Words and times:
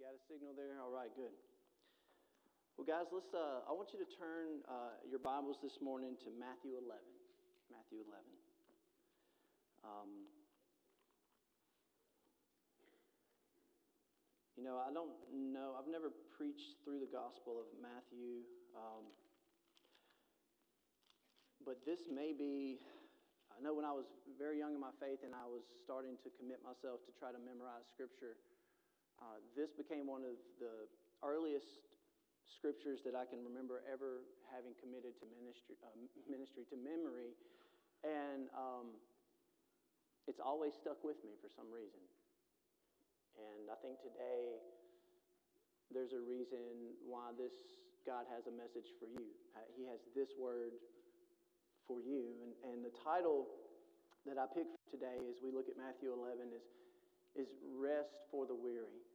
got 0.00 0.16
a 0.16 0.22
signal 0.32 0.56
there? 0.56 0.80
All 0.80 0.88
right, 0.88 1.12
good. 1.12 1.36
Well, 2.80 2.88
guys, 2.88 3.12
let's. 3.12 3.28
Uh, 3.36 3.68
I 3.68 3.76
want 3.76 3.92
you 3.92 4.00
to 4.00 4.08
turn 4.16 4.64
uh, 4.64 4.96
your 5.04 5.20
Bibles 5.20 5.60
this 5.60 5.76
morning 5.84 6.16
to 6.24 6.32
Matthew 6.32 6.80
11. 6.80 6.88
Matthew 7.68 8.00
11. 8.08 8.16
Um, 9.84 10.24
you 14.56 14.64
know, 14.64 14.80
I 14.80 14.88
don't 14.88 15.12
know. 15.36 15.76
I've 15.76 15.92
never 15.92 16.08
preached 16.32 16.80
through 16.80 17.04
the 17.04 17.12
Gospel 17.12 17.60
of 17.60 17.68
Matthew, 17.76 18.48
um, 18.72 19.04
but 21.60 21.84
this 21.84 22.08
may 22.08 22.32
be. 22.32 22.80
I 23.52 23.60
know 23.60 23.76
when 23.76 23.84
I 23.84 23.92
was 23.92 24.08
very 24.40 24.56
young 24.56 24.72
in 24.72 24.80
my 24.80 24.96
faith 24.96 25.20
and 25.20 25.36
I 25.36 25.44
was 25.44 25.60
starting 25.84 26.16
to 26.24 26.32
commit 26.40 26.64
myself 26.64 27.04
to 27.04 27.12
try 27.20 27.28
to 27.28 27.36
memorize 27.36 27.84
Scripture, 27.92 28.40
uh, 29.20 29.38
this 29.56 29.70
became 29.72 30.08
one 30.08 30.24
of 30.24 30.36
the 30.56 30.88
earliest 31.20 31.84
scriptures 32.48 33.00
that 33.04 33.14
I 33.14 33.28
can 33.28 33.44
remember 33.44 33.84
ever 33.86 34.24
having 34.48 34.74
committed 34.80 35.16
to 35.20 35.24
ministry, 35.36 35.76
uh, 35.84 35.92
ministry 36.28 36.64
to 36.72 36.76
memory. 36.76 37.36
And 38.02 38.48
um, 38.56 38.96
it's 40.24 40.40
always 40.40 40.72
stuck 40.72 41.04
with 41.04 41.20
me 41.20 41.36
for 41.40 41.52
some 41.52 41.68
reason. 41.68 42.00
And 43.36 43.68
I 43.68 43.76
think 43.80 44.00
today 44.00 44.60
there's 45.92 46.12
a 46.12 46.22
reason 46.22 46.96
why 47.04 47.32
this 47.36 47.52
God 48.08 48.24
has 48.32 48.48
a 48.48 48.54
message 48.54 48.96
for 48.96 49.04
you. 49.04 49.28
He 49.76 49.84
has 49.84 50.00
this 50.16 50.32
word 50.40 50.72
for 51.84 52.00
you. 52.00 52.32
And, 52.40 52.52
and 52.72 52.78
the 52.80 52.94
title 53.04 53.44
that 54.24 54.40
I 54.40 54.48
picked 54.48 54.72
for 54.72 54.86
today 54.88 55.20
as 55.28 55.40
we 55.44 55.52
look 55.52 55.68
at 55.68 55.76
Matthew 55.76 56.12
11 56.12 56.52
is, 56.56 56.64
is 57.36 57.48
Rest 57.76 58.16
for 58.32 58.48
the 58.48 58.56
Weary. 58.56 59.09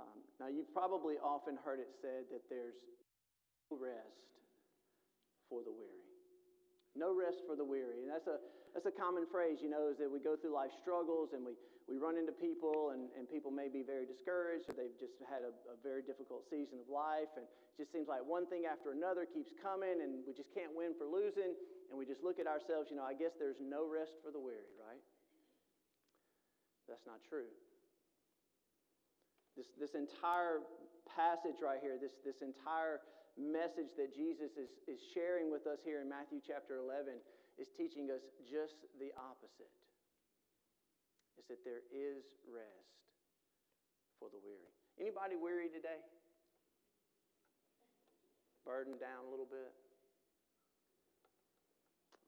Um, 0.00 0.20
now, 0.40 0.48
you've 0.48 0.72
probably 0.72 1.16
often 1.22 1.58
heard 1.60 1.78
it 1.78 1.92
said 2.00 2.30
that 2.32 2.42
there's 2.48 2.78
no 3.70 3.76
rest 3.76 4.32
for 5.48 5.60
the 5.62 5.72
weary. 5.72 6.08
No 6.96 7.12
rest 7.16 7.44
for 7.48 7.56
the 7.56 7.64
weary. 7.64 8.04
And 8.04 8.10
that's 8.10 8.28
a, 8.28 8.36
that's 8.76 8.88
a 8.88 8.92
common 8.92 9.24
phrase, 9.28 9.60
you 9.60 9.68
know, 9.68 9.88
is 9.88 9.96
that 10.00 10.08
we 10.08 10.20
go 10.20 10.36
through 10.36 10.52
life 10.52 10.72
struggles 10.80 11.32
and 11.32 11.40
we, 11.40 11.56
we 11.88 11.96
run 11.96 12.20
into 12.20 12.32
people, 12.32 12.92
and, 12.92 13.08
and 13.16 13.28
people 13.28 13.50
may 13.50 13.68
be 13.68 13.80
very 13.80 14.04
discouraged 14.04 14.68
or 14.68 14.74
they've 14.76 14.96
just 15.00 15.16
had 15.28 15.44
a, 15.44 15.52
a 15.72 15.76
very 15.80 16.04
difficult 16.04 16.44
season 16.48 16.80
of 16.80 16.88
life. 16.88 17.32
And 17.36 17.44
it 17.48 17.76
just 17.80 17.92
seems 17.92 18.08
like 18.08 18.24
one 18.24 18.44
thing 18.48 18.68
after 18.68 18.92
another 18.92 19.24
keeps 19.24 19.52
coming, 19.60 20.04
and 20.04 20.24
we 20.28 20.32
just 20.36 20.52
can't 20.52 20.76
win 20.76 20.92
for 20.96 21.08
losing. 21.08 21.56
And 21.88 21.96
we 21.96 22.04
just 22.04 22.24
look 22.24 22.40
at 22.40 22.48
ourselves, 22.48 22.88
you 22.88 22.96
know, 22.96 23.04
I 23.04 23.16
guess 23.16 23.36
there's 23.40 23.60
no 23.60 23.84
rest 23.88 24.16
for 24.20 24.32
the 24.32 24.40
weary, 24.40 24.72
right? 24.80 25.00
That's 26.88 27.04
not 27.08 27.24
true. 27.24 27.48
This, 29.56 29.68
this 29.76 29.92
entire 29.92 30.64
passage 31.04 31.60
right 31.60 31.80
here, 31.80 32.00
this, 32.00 32.16
this 32.24 32.40
entire 32.40 33.04
message 33.36 33.92
that 33.96 34.12
Jesus 34.12 34.56
is, 34.56 34.72
is 34.88 35.00
sharing 35.12 35.52
with 35.52 35.68
us 35.68 35.80
here 35.84 36.00
in 36.00 36.08
Matthew 36.08 36.40
chapter 36.40 36.80
11 36.80 37.20
is 37.60 37.68
teaching 37.76 38.08
us 38.08 38.24
just 38.48 38.80
the 38.96 39.12
opposite. 39.16 39.72
Is 41.36 41.44
that 41.48 41.64
there 41.64 41.84
is 41.92 42.24
rest 42.48 42.96
for 44.20 44.28
the 44.32 44.40
weary. 44.40 44.72
Anybody 45.00 45.36
weary 45.36 45.68
today? 45.72 46.00
Burdened 48.64 49.00
down 49.00 49.26
a 49.26 49.30
little 49.32 49.48
bit? 49.48 49.72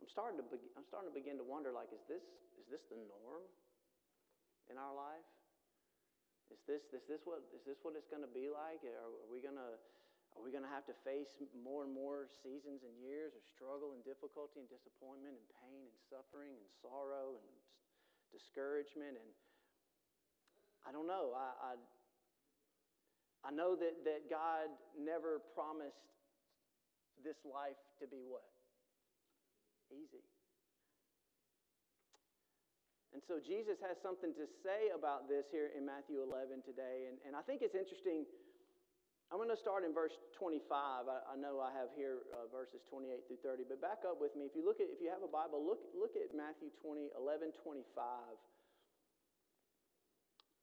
I'm 0.01 0.11
starting 0.11 0.37
to, 0.37 0.45
be, 0.45 0.61
I'm 0.77 0.84
starting 0.84 1.09
to 1.09 1.17
begin 1.17 1.41
to 1.41 1.47
wonder 1.47 1.73
like, 1.73 1.89
is 1.95 2.05
this, 2.05 2.25
is 2.61 2.67
this 2.69 2.84
the 2.93 3.01
norm 3.01 3.45
in 4.69 4.77
our 4.77 4.93
life? 4.93 5.34
Is 6.53 6.60
this, 6.69 6.82
is 6.93 7.05
this, 7.09 7.22
what, 7.25 7.44
is 7.56 7.65
this 7.65 7.81
what 7.81 7.97
it's 7.97 8.09
going 8.09 8.25
to 8.25 8.31
be 8.31 8.53
like? 8.53 8.84
Are, 8.84 9.09
are 9.09 9.31
we 9.31 9.41
going 9.41 9.56
to 9.56 9.81
are 10.34 10.43
we 10.43 10.50
going 10.50 10.66
to 10.66 10.75
have 10.75 10.82
to 10.91 10.97
face 11.06 11.31
more 11.55 11.87
and 11.87 11.94
more 11.94 12.27
seasons 12.43 12.82
and 12.82 12.91
years 12.99 13.38
of 13.38 13.43
struggle 13.47 13.94
and 13.94 14.03
difficulty 14.03 14.59
and 14.59 14.66
disappointment 14.66 15.38
and 15.38 15.47
pain 15.62 15.87
and 15.87 15.94
suffering 16.10 16.59
and 16.59 16.66
sorrow 16.83 17.38
and 17.38 17.54
discouragement? 18.34 19.15
And 19.15 19.31
I 20.83 20.91
don't 20.91 21.06
know. 21.06 21.38
I, 21.38 21.49
I, 21.54 21.72
I 23.47 23.50
know 23.54 23.78
that, 23.78 24.03
that 24.03 24.27
God 24.27 24.75
never 24.99 25.38
promised 25.54 26.03
this 27.22 27.38
life 27.47 27.78
to 28.03 28.10
be 28.10 28.27
what? 28.27 28.43
Easy. 29.94 30.27
So 33.25 33.41
Jesus 33.41 33.81
has 33.81 33.97
something 34.05 34.37
to 34.37 34.45
say 34.61 34.93
about 34.93 35.33
this 35.33 35.49
here 35.49 35.73
in 35.73 35.89
Matthew 35.89 36.21
11 36.21 36.61
today. 36.61 37.09
And, 37.09 37.17
and 37.25 37.33
I 37.33 37.41
think 37.41 37.65
it's 37.65 37.73
interesting. 37.73 38.29
I'm 39.33 39.41
going 39.41 39.49
to 39.49 39.57
start 39.57 39.81
in 39.81 39.97
verse 39.97 40.12
25. 40.37 40.61
I, 41.09 41.25
I 41.25 41.34
know 41.41 41.57
I 41.57 41.73
have 41.73 41.89
here 41.97 42.29
uh, 42.37 42.53
verses 42.53 42.84
28 42.84 43.25
through 43.25 43.41
30, 43.41 43.65
but 43.65 43.81
back 43.81 44.05
up 44.05 44.21
with 44.21 44.37
me. 44.37 44.45
If 44.45 44.53
you 44.53 44.61
look 44.61 44.77
at, 44.77 44.93
if 44.93 45.01
you 45.01 45.09
have 45.09 45.25
a 45.25 45.33
Bible, 45.33 45.65
look, 45.65 45.81
look 45.97 46.21
at 46.21 46.37
Matthew 46.37 46.69
20, 46.84 47.17
11, 47.17 47.57
25. 47.65 48.37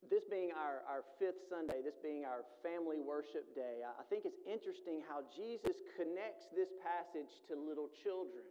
This 0.06 0.22
being 0.30 0.54
our, 0.54 0.86
our 0.86 1.02
fifth 1.18 1.42
Sunday, 1.50 1.82
this 1.82 1.98
being 1.98 2.30
our 2.30 2.46
family 2.62 3.02
worship 3.02 3.58
day, 3.58 3.82
I 3.82 4.06
think 4.06 4.30
it's 4.30 4.42
interesting 4.46 5.02
how 5.10 5.26
Jesus 5.34 5.82
connects 5.98 6.46
this 6.54 6.70
passage 6.86 7.30
to 7.50 7.58
little 7.58 7.90
children. 8.06 8.46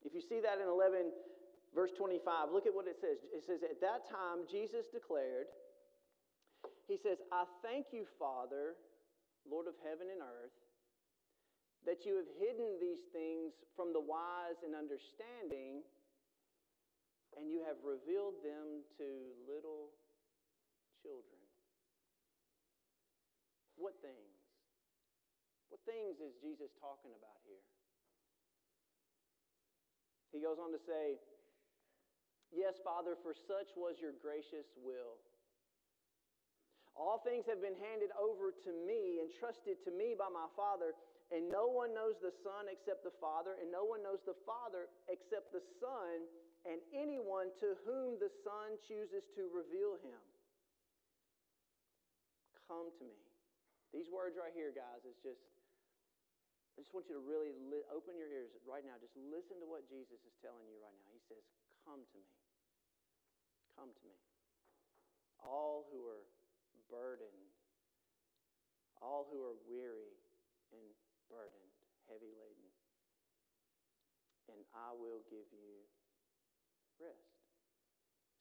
If 0.00 0.16
you 0.16 0.24
see 0.24 0.40
that 0.40 0.60
in 0.60 0.68
11, 0.68 1.12
Verse 1.74 1.92
25, 1.96 2.50
look 2.52 2.66
at 2.66 2.74
what 2.74 2.88
it 2.88 2.96
says. 2.96 3.20
It 3.28 3.44
says, 3.44 3.60
At 3.60 3.80
that 3.84 4.08
time, 4.08 4.48
Jesus 4.48 4.88
declared, 4.88 5.52
He 6.88 6.96
says, 6.96 7.20
I 7.28 7.44
thank 7.60 7.92
you, 7.92 8.08
Father, 8.18 8.74
Lord 9.44 9.68
of 9.68 9.76
heaven 9.84 10.08
and 10.08 10.24
earth, 10.24 10.56
that 11.84 12.08
you 12.08 12.16
have 12.16 12.28
hidden 12.40 12.80
these 12.80 13.04
things 13.12 13.52
from 13.76 13.92
the 13.92 14.00
wise 14.00 14.60
and 14.64 14.72
understanding, 14.72 15.84
and 17.36 17.52
you 17.52 17.62
have 17.68 17.78
revealed 17.84 18.40
them 18.40 18.82
to 18.96 19.08
little 19.44 19.92
children. 21.04 21.38
What 23.76 23.94
things? 24.02 24.34
What 25.70 25.84
things 25.84 26.18
is 26.18 26.34
Jesus 26.40 26.72
talking 26.80 27.12
about 27.14 27.38
here? 27.46 27.62
He 30.32 30.42
goes 30.42 30.58
on 30.58 30.74
to 30.74 30.80
say, 30.82 31.20
Yes, 32.54 32.80
Father, 32.80 33.14
for 33.20 33.36
such 33.36 33.68
was 33.76 34.00
your 34.00 34.16
gracious 34.24 34.66
will. 34.80 35.20
All 36.96 37.22
things 37.22 37.46
have 37.46 37.62
been 37.62 37.78
handed 37.78 38.10
over 38.18 38.50
to 38.50 38.70
me, 38.82 39.22
entrusted 39.22 39.78
to 39.86 39.92
me 39.94 40.18
by 40.18 40.26
my 40.32 40.50
Father, 40.58 40.98
and 41.30 41.46
no 41.46 41.70
one 41.70 41.94
knows 41.94 42.18
the 42.18 42.34
Son 42.42 42.66
except 42.66 43.06
the 43.06 43.14
Father, 43.22 43.54
and 43.60 43.70
no 43.70 43.86
one 43.86 44.02
knows 44.02 44.18
the 44.26 44.34
Father 44.48 44.90
except 45.06 45.54
the 45.54 45.62
Son, 45.78 46.26
and 46.66 46.82
anyone 46.90 47.54
to 47.62 47.78
whom 47.86 48.18
the 48.18 48.32
Son 48.42 48.74
chooses 48.82 49.22
to 49.38 49.46
reveal 49.52 50.00
him. 50.02 50.18
Come 52.66 52.90
to 52.98 53.04
me. 53.06 53.16
These 53.94 54.10
words 54.10 54.36
right 54.36 54.52
here, 54.52 54.74
guys, 54.74 55.04
is 55.06 55.16
just, 55.22 55.40
I 56.76 56.82
just 56.82 56.92
want 56.92 57.08
you 57.08 57.16
to 57.16 57.24
really 57.24 57.54
li- 57.70 57.86
open 57.88 58.18
your 58.18 58.28
ears 58.28 58.52
right 58.68 58.84
now. 58.84 58.98
Just 59.00 59.16
listen 59.16 59.56
to 59.62 59.68
what 59.70 59.86
Jesus 59.88 60.20
is 60.26 60.34
telling 60.44 60.66
you 60.68 60.76
right 60.82 60.96
now. 60.98 61.08
He 61.14 61.22
says, 61.30 61.40
Come 61.88 62.04
to 62.04 62.18
me. 62.20 62.47
Come 63.78 63.94
to 63.94 64.06
me. 64.10 64.18
All 65.38 65.86
who 65.94 66.02
are 66.10 66.26
burdened, 66.90 67.54
all 68.98 69.30
who 69.30 69.38
are 69.46 69.54
weary 69.70 70.18
and 70.74 70.82
burdened, 71.30 71.72
heavy 72.10 72.34
laden, 72.34 72.70
and 74.50 74.58
I 74.74 74.90
will 74.98 75.22
give 75.30 75.46
you 75.54 75.86
rest. 76.98 77.38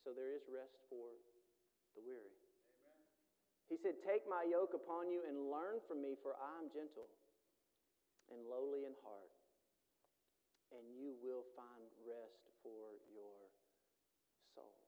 So 0.02 0.10
there 0.18 0.34
is 0.34 0.42
rest 0.50 0.82
for 0.90 1.14
the 1.94 2.02
weary. 2.02 2.34
Amen. 2.82 3.06
He 3.70 3.78
said, 3.78 4.02
Take 4.02 4.26
my 4.26 4.42
yoke 4.42 4.74
upon 4.74 5.14
you 5.14 5.22
and 5.22 5.54
learn 5.54 5.86
from 5.86 6.02
me, 6.02 6.18
for 6.26 6.34
I 6.34 6.58
am 6.58 6.74
gentle 6.74 7.14
and 8.34 8.42
lowly 8.50 8.90
in 8.90 8.98
heart, 9.06 9.38
and 10.74 10.82
you 10.98 11.14
will 11.22 11.46
find 11.54 11.86
rest 12.10 12.42
for 12.66 12.98
your 13.14 13.54
souls. 14.58 14.88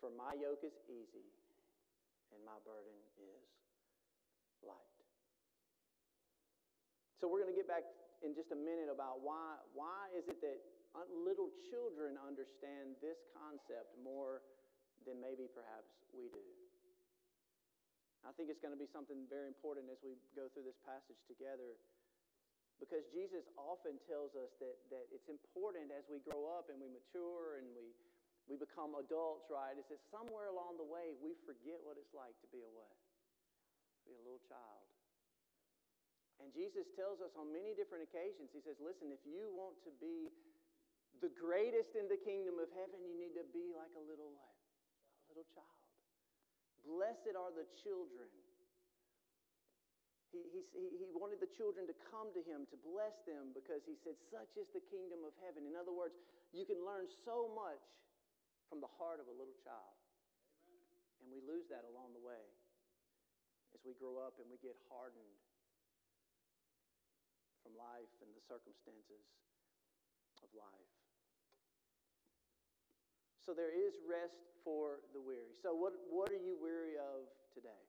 For 0.00 0.12
my 0.12 0.36
yoke 0.36 0.62
is 0.62 0.76
easy 0.86 1.26
and 2.34 2.40
my 2.44 2.58
burden 2.62 2.96
is 3.16 3.46
light. 4.60 4.96
So 7.20 7.26
we're 7.26 7.40
going 7.40 7.52
to 7.52 7.58
get 7.58 7.68
back 7.68 7.88
in 8.20 8.36
just 8.36 8.52
a 8.52 8.58
minute 8.58 8.92
about 8.92 9.24
why, 9.24 9.56
why 9.72 10.12
is 10.12 10.28
it 10.28 10.40
that 10.44 10.58
little 11.12 11.52
children 11.68 12.16
understand 12.16 12.96
this 13.04 13.20
concept 13.36 13.92
more 14.00 14.40
than 15.04 15.20
maybe 15.20 15.46
perhaps 15.52 15.92
we 16.16 16.32
do. 16.32 16.44
I 18.24 18.32
think 18.34 18.50
it's 18.50 18.58
going 18.58 18.74
to 18.74 18.80
be 18.80 18.90
something 18.90 19.28
very 19.30 19.46
important 19.46 19.86
as 19.92 20.00
we 20.02 20.18
go 20.34 20.50
through 20.50 20.66
this 20.66 20.80
passage 20.82 21.20
together 21.30 21.78
because 22.82 23.06
Jesus 23.14 23.46
often 23.56 23.96
tells 24.04 24.34
us 24.36 24.52
that, 24.58 24.76
that 24.92 25.06
it's 25.14 25.30
important 25.30 25.94
as 25.94 26.04
we 26.10 26.20
grow 26.26 26.50
up 26.52 26.68
and 26.68 26.76
we 26.76 26.90
mature 26.90 27.56
and 27.62 27.70
we 27.72 27.94
we 28.46 28.54
become 28.54 28.94
adults, 28.94 29.50
right, 29.50 29.74
is 29.74 29.86
that 29.90 29.98
somewhere 30.14 30.46
along 30.46 30.78
the 30.78 30.86
way 30.86 31.10
we 31.18 31.34
forget 31.42 31.82
what 31.82 31.98
it's 31.98 32.14
like 32.14 32.34
to 32.42 32.48
be 32.54 32.62
a 32.62 32.70
what? 32.70 32.94
Be 34.06 34.14
a 34.14 34.22
little 34.22 34.42
child. 34.46 34.86
And 36.38 36.54
Jesus 36.54 36.86
tells 36.94 37.18
us 37.18 37.34
on 37.34 37.50
many 37.50 37.74
different 37.74 38.06
occasions, 38.06 38.54
He 38.54 38.62
says, 38.62 38.78
listen, 38.78 39.10
if 39.10 39.22
you 39.26 39.50
want 39.50 39.74
to 39.82 39.90
be 39.98 40.30
the 41.18 41.32
greatest 41.32 41.96
in 41.98 42.06
the 42.06 42.20
kingdom 42.20 42.60
of 42.60 42.70
heaven, 42.76 43.02
you 43.02 43.16
need 43.18 43.34
to 43.34 43.46
be 43.50 43.72
like 43.74 43.90
a 43.98 44.04
little 44.04 44.30
what? 44.36 44.54
A 45.26 45.34
little 45.34 45.48
child. 45.50 45.82
Blessed 46.86 47.34
are 47.34 47.50
the 47.50 47.66
children. 47.82 48.30
He, 50.30 50.62
he, 50.70 51.02
he 51.02 51.06
wanted 51.16 51.40
the 51.40 51.50
children 51.56 51.88
to 51.88 51.96
come 52.12 52.28
to 52.36 52.42
him 52.44 52.68
to 52.68 52.76
bless 52.84 53.16
them 53.24 53.56
because 53.56 53.80
he 53.88 53.96
said, 54.04 54.14
Such 54.28 54.52
is 54.60 54.68
the 54.76 54.84
kingdom 54.92 55.24
of 55.24 55.32
heaven. 55.40 55.64
In 55.64 55.74
other 55.74 55.96
words, 55.96 56.14
you 56.52 56.68
can 56.68 56.78
learn 56.84 57.08
so 57.24 57.48
much 57.56 57.80
from 58.66 58.82
the 58.82 58.90
heart 58.98 59.22
of 59.22 59.26
a 59.30 59.34
little 59.34 59.56
child. 59.62 59.96
Amen. 60.66 61.00
And 61.22 61.26
we 61.30 61.40
lose 61.42 61.66
that 61.70 61.86
along 61.86 62.14
the 62.14 62.22
way 62.22 62.44
as 63.74 63.82
we 63.86 63.94
grow 63.94 64.18
up 64.22 64.38
and 64.42 64.46
we 64.50 64.58
get 64.62 64.74
hardened 64.90 65.38
from 67.62 67.74
life 67.78 68.10
and 68.22 68.30
the 68.34 68.44
circumstances 68.46 69.26
of 70.42 70.48
life. 70.54 70.92
So 73.42 73.54
there 73.54 73.70
is 73.70 73.94
rest 74.02 74.42
for 74.66 75.06
the 75.14 75.22
weary. 75.22 75.54
So, 75.62 75.70
what, 75.70 75.94
what 76.10 76.34
are 76.34 76.42
you 76.42 76.58
weary 76.58 76.98
of 76.98 77.30
today? 77.54 77.86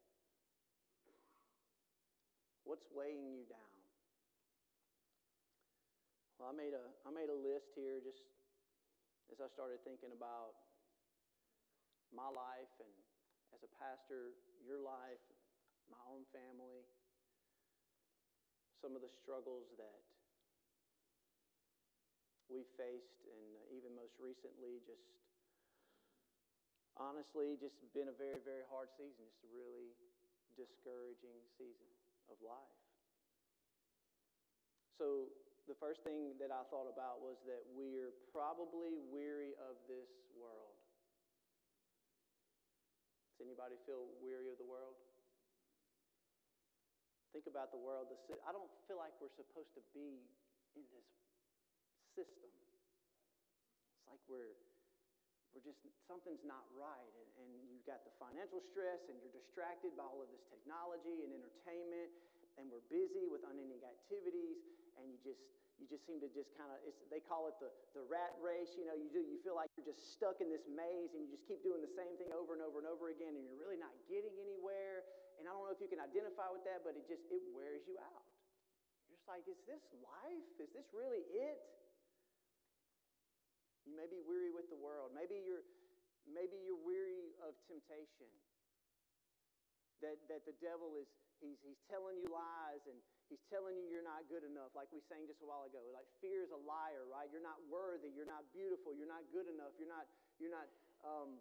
What's 2.62 2.86
weighing 2.94 3.26
you 3.34 3.42
down? 3.50 3.74
Well, 6.38 6.54
I 6.54 6.54
made 6.54 6.78
a, 6.78 6.86
I 7.02 7.10
made 7.10 7.34
a 7.34 7.40
list 7.40 7.74
here 7.74 7.98
just 7.98 8.22
as 9.34 9.42
I 9.42 9.50
started 9.50 9.82
thinking 9.82 10.14
about 10.14 10.67
my 12.16 12.28
life 12.28 12.74
and 12.80 12.94
as 13.56 13.64
a 13.64 13.72
pastor, 13.80 14.36
your 14.64 14.80
life, 14.84 15.22
my 15.88 16.00
own 16.12 16.28
family, 16.36 16.84
some 18.84 18.94
of 18.94 19.02
the 19.02 19.10
struggles 19.10 19.72
that 19.80 20.00
we 22.48 22.64
faced, 22.80 23.24
and 23.28 23.48
even 23.76 23.92
most 23.92 24.16
recently, 24.20 24.80
just 24.88 25.04
honestly, 26.96 27.60
just 27.60 27.76
been 27.92 28.08
a 28.08 28.16
very, 28.16 28.40
very 28.42 28.64
hard 28.72 28.88
season, 28.96 29.28
just 29.28 29.44
a 29.44 29.52
really 29.52 29.92
discouraging 30.56 31.38
season 31.60 31.92
of 32.32 32.40
life. 32.42 32.80
So, 34.98 35.30
the 35.68 35.78
first 35.78 36.02
thing 36.08 36.34
that 36.40 36.50
I 36.50 36.64
thought 36.72 36.88
about 36.88 37.20
was 37.20 37.38
that 37.44 37.62
we're 37.76 38.16
probably 38.32 38.96
weary 39.12 39.54
of 39.60 39.76
this 39.86 40.10
world. 40.34 40.77
Does 43.38 43.46
anybody 43.46 43.78
feel 43.86 44.10
weary 44.18 44.50
of 44.50 44.58
the 44.58 44.66
world? 44.66 44.98
Think 47.38 47.46
about 47.46 47.70
the 47.70 47.78
world. 47.78 48.10
I 48.10 48.50
don't 48.50 48.74
feel 48.90 48.98
like 48.98 49.14
we're 49.22 49.30
supposed 49.38 49.70
to 49.78 49.84
be 49.94 50.26
in 50.74 50.82
this 50.90 51.06
system. 52.18 52.50
It's 52.50 54.10
like 54.10 54.22
we're 54.26 54.58
we're 55.54 55.62
just 55.62 55.78
something's 56.10 56.42
not 56.46 56.66
right 56.74 57.14
and, 57.18 57.30
and, 57.42 57.50
you've 57.66 57.86
got 57.86 58.06
the 58.06 58.14
financial 58.22 58.62
stress 58.62 59.02
and 59.10 59.18
you're 59.22 59.34
distracted 59.34 59.94
by 59.98 60.06
all 60.06 60.22
of 60.22 60.30
this 60.30 60.46
technology 60.54 61.26
and 61.26 61.34
entertainment 61.34 62.10
and 62.58 62.70
we're 62.70 62.86
busy 62.94 63.26
with 63.26 63.42
unending 63.46 63.82
activities 63.82 64.62
and 64.98 65.10
you 65.10 65.18
just 65.26 65.42
you 65.78 65.86
just 65.86 66.06
seem 66.10 66.18
to 66.22 66.30
just 66.34 66.50
kind 66.58 66.74
of 66.74 66.82
they 67.14 67.22
call 67.22 67.46
it 67.46 67.56
the, 67.62 67.70
the 67.94 68.04
rat 68.10 68.34
race 68.42 68.74
you 68.74 68.86
know 68.86 68.98
you 68.98 69.10
do 69.14 69.22
you 69.22 69.38
feel 69.46 69.54
like 69.54 69.70
you're 69.78 69.86
just 69.86 70.14
stuck 70.14 70.42
in 70.42 70.50
this 70.50 70.66
maze 70.66 71.14
and 71.14 71.22
you 71.22 71.30
just 71.30 71.46
keep 71.46 71.62
doing 71.62 71.82
the 71.82 71.94
same 71.94 72.18
thing 72.18 72.34
over 72.34 72.58
and 72.58 72.66
over 72.66 72.82
and 72.82 72.90
over 72.90 73.14
again 73.14 73.38
and 73.38 73.46
you're 73.46 73.62
really 73.62 73.80
not 73.80 73.94
getting 74.10 74.34
anywhere. 74.42 75.06
And 75.38 75.46
i 75.46 75.54
don't 75.54 75.62
know 75.62 75.74
if 75.74 75.78
you 75.78 75.90
can 75.90 76.02
identify 76.02 76.50
with 76.50 76.66
that 76.66 76.82
but 76.82 76.98
it 76.98 77.06
just 77.06 77.24
it 77.30 77.46
wears 77.54 77.86
you 77.86 78.02
out. 78.02 78.26
You're 79.06 79.22
just 79.22 79.30
like 79.30 79.46
is 79.46 79.62
this 79.70 79.86
life? 80.02 80.50
Is 80.58 80.74
this 80.74 80.90
really 80.92 81.22
it? 81.30 81.62
You 83.86 83.96
may 83.96 84.10
be 84.10 84.20
weary 84.20 84.52
with 84.52 84.68
the 84.68 84.76
world. 84.76 85.14
Maybe 85.14 85.40
you're 85.46 85.64
maybe 86.28 86.60
you're 86.60 86.82
weary 86.82 87.32
of 87.40 87.56
temptation. 87.70 88.28
That, 90.06 90.22
that 90.30 90.46
the 90.46 90.54
devil 90.62 90.94
is 91.02 91.10
he's, 91.42 91.60
he's 91.62 91.82
telling 91.88 92.18
you 92.20 92.28
lies 92.32 92.84
and 92.90 92.98
he's 93.30 93.42
telling 93.52 93.78
you 93.78 93.86
you're 93.90 94.06
not 94.06 94.26
good 94.28 94.44
enough. 94.44 94.74
Like 94.74 94.90
we 94.90 95.02
sang 95.08 95.26
just 95.30 95.42
a 95.44 95.48
while 95.48 95.68
ago 95.68 95.82
like 95.94 96.08
fear 96.20 96.44
is 96.44 96.52
a 96.54 96.62
liar 96.62 97.06
right? 97.08 97.30
You're 97.30 97.46
not 97.46 97.60
worthy. 97.70 98.10
You're 98.14 98.30
not 98.30 98.46
beautiful. 98.54 98.94
You're 98.96 99.10
not 99.10 99.26
good 99.30 99.48
enough. 99.50 99.74
You're 99.78 99.92
not 99.92 100.06
you're 100.42 100.54
not 100.54 100.68
um, 101.06 101.38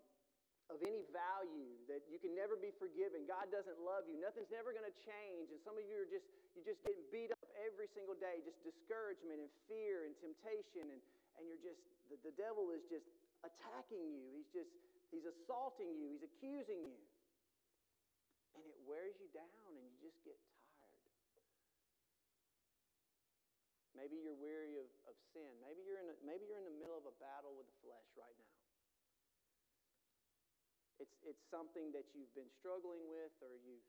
of 0.67 0.83
any 0.83 1.07
value 1.15 1.79
that 1.87 2.03
you 2.11 2.19
can 2.19 2.35
never 2.35 2.59
be 2.59 2.75
forgiven. 2.75 3.23
God 3.23 3.47
doesn't 3.55 3.79
love 3.79 4.11
you. 4.11 4.19
Nothing's 4.19 4.51
never 4.51 4.75
going 4.75 4.87
to 4.87 4.97
change. 5.07 5.55
And 5.55 5.63
some 5.63 5.79
of 5.79 5.85
you 5.87 5.95
are 6.03 6.11
just 6.11 6.27
you're 6.59 6.67
just 6.67 6.83
getting 6.83 7.05
beat 7.15 7.31
up 7.31 7.47
every 7.55 7.87
single 7.95 8.19
day 8.19 8.43
just 8.43 8.59
discouragement 8.67 9.39
and 9.41 9.51
fear 9.71 10.09
and 10.09 10.13
temptation. 10.19 10.91
And, 10.91 11.01
and 11.39 11.43
you're 11.47 11.63
just 11.63 11.81
the, 12.11 12.19
the 12.27 12.35
devil 12.35 12.75
is 12.75 12.83
just 12.91 13.07
attacking 13.47 14.11
you. 14.11 14.27
He's 14.35 14.51
just 14.51 14.73
he's 15.15 15.25
assaulting 15.25 15.95
you. 15.97 16.11
He's 16.19 16.27
accusing 16.27 16.83
you 16.83 16.99
and 18.61 18.69
it 18.73 18.81
wears 18.89 19.17
you 19.21 19.29
down 19.33 19.69
and 19.77 19.85
you 19.85 19.97
just 20.01 20.19
get 20.25 20.37
tired. 20.37 20.67
Maybe 23.97 24.21
you're 24.21 24.37
weary 24.37 24.77
of, 24.77 24.89
of 25.09 25.17
sin. 25.33 25.49
Maybe 25.65 25.81
you're, 25.85 26.01
in 26.01 26.09
a, 26.13 26.17
maybe 26.21 26.45
you're 26.45 26.61
in 26.61 26.69
the 26.69 26.79
middle 26.81 27.01
of 27.01 27.09
a 27.09 27.17
battle 27.17 27.57
with 27.57 27.65
the 27.65 27.79
flesh 27.81 28.09
right 28.17 28.37
now. 28.37 28.57
It's, 31.01 31.17
it's 31.25 31.45
something 31.49 31.93
that 31.97 32.09
you've 32.13 32.33
been 32.37 32.49
struggling 32.61 33.05
with 33.09 33.33
or 33.45 33.57
you've, 33.65 33.85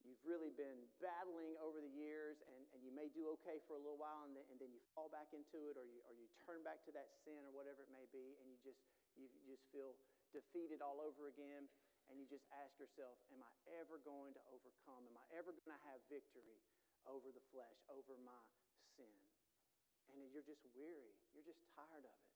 you've 0.00 0.20
really 0.24 0.52
been 0.56 0.80
battling 1.00 1.56
over 1.60 1.80
the 1.80 1.92
years, 1.92 2.40
and, 2.48 2.60
and 2.72 2.80
you 2.80 2.88
may 2.88 3.12
do 3.12 3.28
okay 3.36 3.60
for 3.68 3.76
a 3.76 3.80
little 3.80 4.00
while, 4.00 4.24
and 4.24 4.32
then, 4.32 4.44
and 4.48 4.56
then 4.56 4.72
you 4.72 4.80
fall 4.96 5.12
back 5.12 5.28
into 5.36 5.68
it 5.68 5.76
or 5.76 5.84
you, 5.84 6.00
or 6.08 6.16
you 6.16 6.24
turn 6.44 6.64
back 6.64 6.80
to 6.88 6.92
that 6.96 7.12
sin 7.20 7.36
or 7.44 7.52
whatever 7.52 7.84
it 7.84 7.92
may 7.92 8.08
be, 8.08 8.36
and 8.40 8.48
you 8.48 8.56
just, 8.64 8.80
you 9.16 9.28
just 9.44 9.64
feel 9.72 9.92
defeated 10.32 10.80
all 10.80 11.04
over 11.04 11.28
again 11.28 11.68
and 12.10 12.18
you 12.18 12.26
just 12.26 12.44
ask 12.58 12.74
yourself, 12.76 13.14
Am 13.30 13.40
I 13.40 13.52
ever 13.78 14.02
going 14.02 14.34
to 14.34 14.42
overcome? 14.50 15.06
Am 15.06 15.14
I 15.14 15.26
ever 15.38 15.54
going 15.54 15.78
to 15.78 15.84
have 15.88 16.02
victory 16.10 16.58
over 17.06 17.30
the 17.30 17.44
flesh, 17.54 17.78
over 17.86 18.18
my 18.26 18.42
sin? 18.98 19.14
And 20.10 20.26
you're 20.34 20.44
just 20.44 20.66
weary. 20.74 21.14
You're 21.30 21.46
just 21.46 21.62
tired 21.78 22.02
of 22.02 22.10
it. 22.10 22.30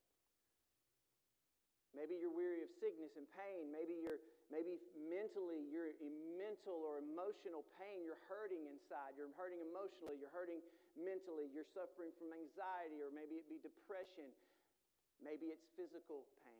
Maybe 1.94 2.18
you're 2.18 2.34
weary 2.34 2.66
of 2.66 2.70
sickness 2.82 3.14
and 3.14 3.26
pain. 3.38 3.70
Maybe 3.70 3.94
you're 4.02 4.18
maybe 4.50 4.82
mentally 4.98 5.62
you're 5.70 5.94
in 6.02 6.14
mental 6.34 6.82
or 6.82 6.98
emotional 6.98 7.62
pain. 7.78 8.02
You're 8.02 8.18
hurting 8.26 8.66
inside. 8.66 9.14
You're 9.14 9.30
hurting 9.38 9.62
emotionally. 9.62 10.18
You're 10.18 10.34
hurting 10.34 10.58
mentally. 10.98 11.46
You're 11.54 11.70
suffering 11.70 12.10
from 12.18 12.34
anxiety, 12.34 12.98
or 12.98 13.14
maybe 13.14 13.38
it 13.38 13.46
be 13.46 13.62
depression. 13.62 14.26
Maybe 15.22 15.54
it's 15.54 15.62
physical 15.78 16.26
pain. 16.42 16.53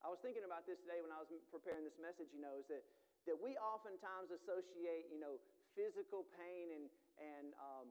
I 0.00 0.08
was 0.08 0.16
thinking 0.24 0.48
about 0.48 0.64
this 0.64 0.80
today 0.80 1.04
when 1.04 1.12
I 1.12 1.20
was 1.20 1.28
preparing 1.52 1.84
this 1.84 1.96
message, 2.00 2.32
you 2.32 2.40
know, 2.40 2.56
is 2.56 2.64
that, 2.72 2.80
that 3.28 3.36
we 3.36 3.52
oftentimes 3.60 4.32
associate, 4.32 5.12
you 5.12 5.20
know, 5.20 5.36
physical 5.76 6.24
pain 6.40 6.72
and, 6.72 6.86
and, 7.20 7.46
um, 7.60 7.86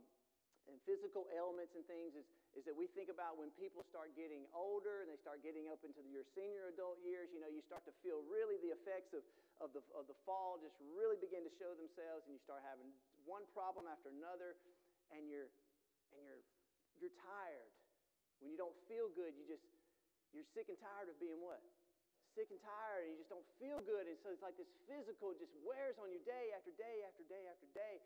and 0.65 0.81
physical 0.89 1.29
ailments 1.29 1.77
and 1.77 1.85
things 1.85 2.17
is, 2.17 2.25
is 2.57 2.65
that 2.65 2.73
we 2.73 2.89
think 2.97 3.13
about 3.13 3.37
when 3.37 3.53
people 3.61 3.85
start 3.85 4.09
getting 4.17 4.41
older 4.57 5.05
and 5.05 5.07
they 5.09 5.21
start 5.21 5.45
getting 5.45 5.69
up 5.69 5.85
into 5.85 6.01
your 6.09 6.25
senior 6.33 6.73
adult 6.73 6.97
years, 7.05 7.29
you 7.29 7.37
know, 7.37 7.49
you 7.49 7.61
start 7.61 7.85
to 7.85 7.93
feel 8.01 8.25
really 8.25 8.57
the 8.65 8.73
effects 8.73 9.13
of, 9.13 9.21
of, 9.61 9.69
the, 9.77 9.81
of 9.93 10.09
the 10.09 10.17
fall 10.25 10.57
just 10.57 10.77
really 10.97 11.17
begin 11.21 11.45
to 11.45 11.53
show 11.61 11.77
themselves 11.77 12.25
and 12.25 12.33
you 12.33 12.41
start 12.41 12.65
having 12.65 12.89
one 13.29 13.45
problem 13.53 13.85
after 13.85 14.09
another 14.09 14.57
and 15.13 15.29
you're, 15.29 15.49
and 16.17 16.25
you're, 16.25 16.41
you're 17.05 17.17
tired. 17.21 17.69
When 18.41 18.49
you 18.49 18.57
don't 18.57 18.75
feel 18.89 19.13
good, 19.13 19.37
you 19.37 19.45
just, 19.45 19.61
you're 20.33 20.47
sick 20.57 20.73
and 20.73 20.77
tired 20.81 21.05
of 21.05 21.17
being 21.21 21.37
what? 21.37 21.61
Sick 22.33 22.49
and 22.53 22.61
tired 22.61 23.05
and 23.05 23.15
you 23.15 23.17
just 23.21 23.31
don't 23.31 23.45
feel 23.57 23.79
good. 23.83 24.05
And 24.05 24.17
so 24.21 24.33
it's 24.33 24.43
like 24.43 24.57
this 24.57 24.69
physical 24.85 25.33
just 25.37 25.53
wears 25.65 25.97
on 25.97 26.09
you 26.09 26.21
day 26.25 26.53
after 26.53 26.73
day 26.77 27.05
after 27.05 27.23
day 27.25 27.43
after 27.49 27.67
day. 27.73 28.01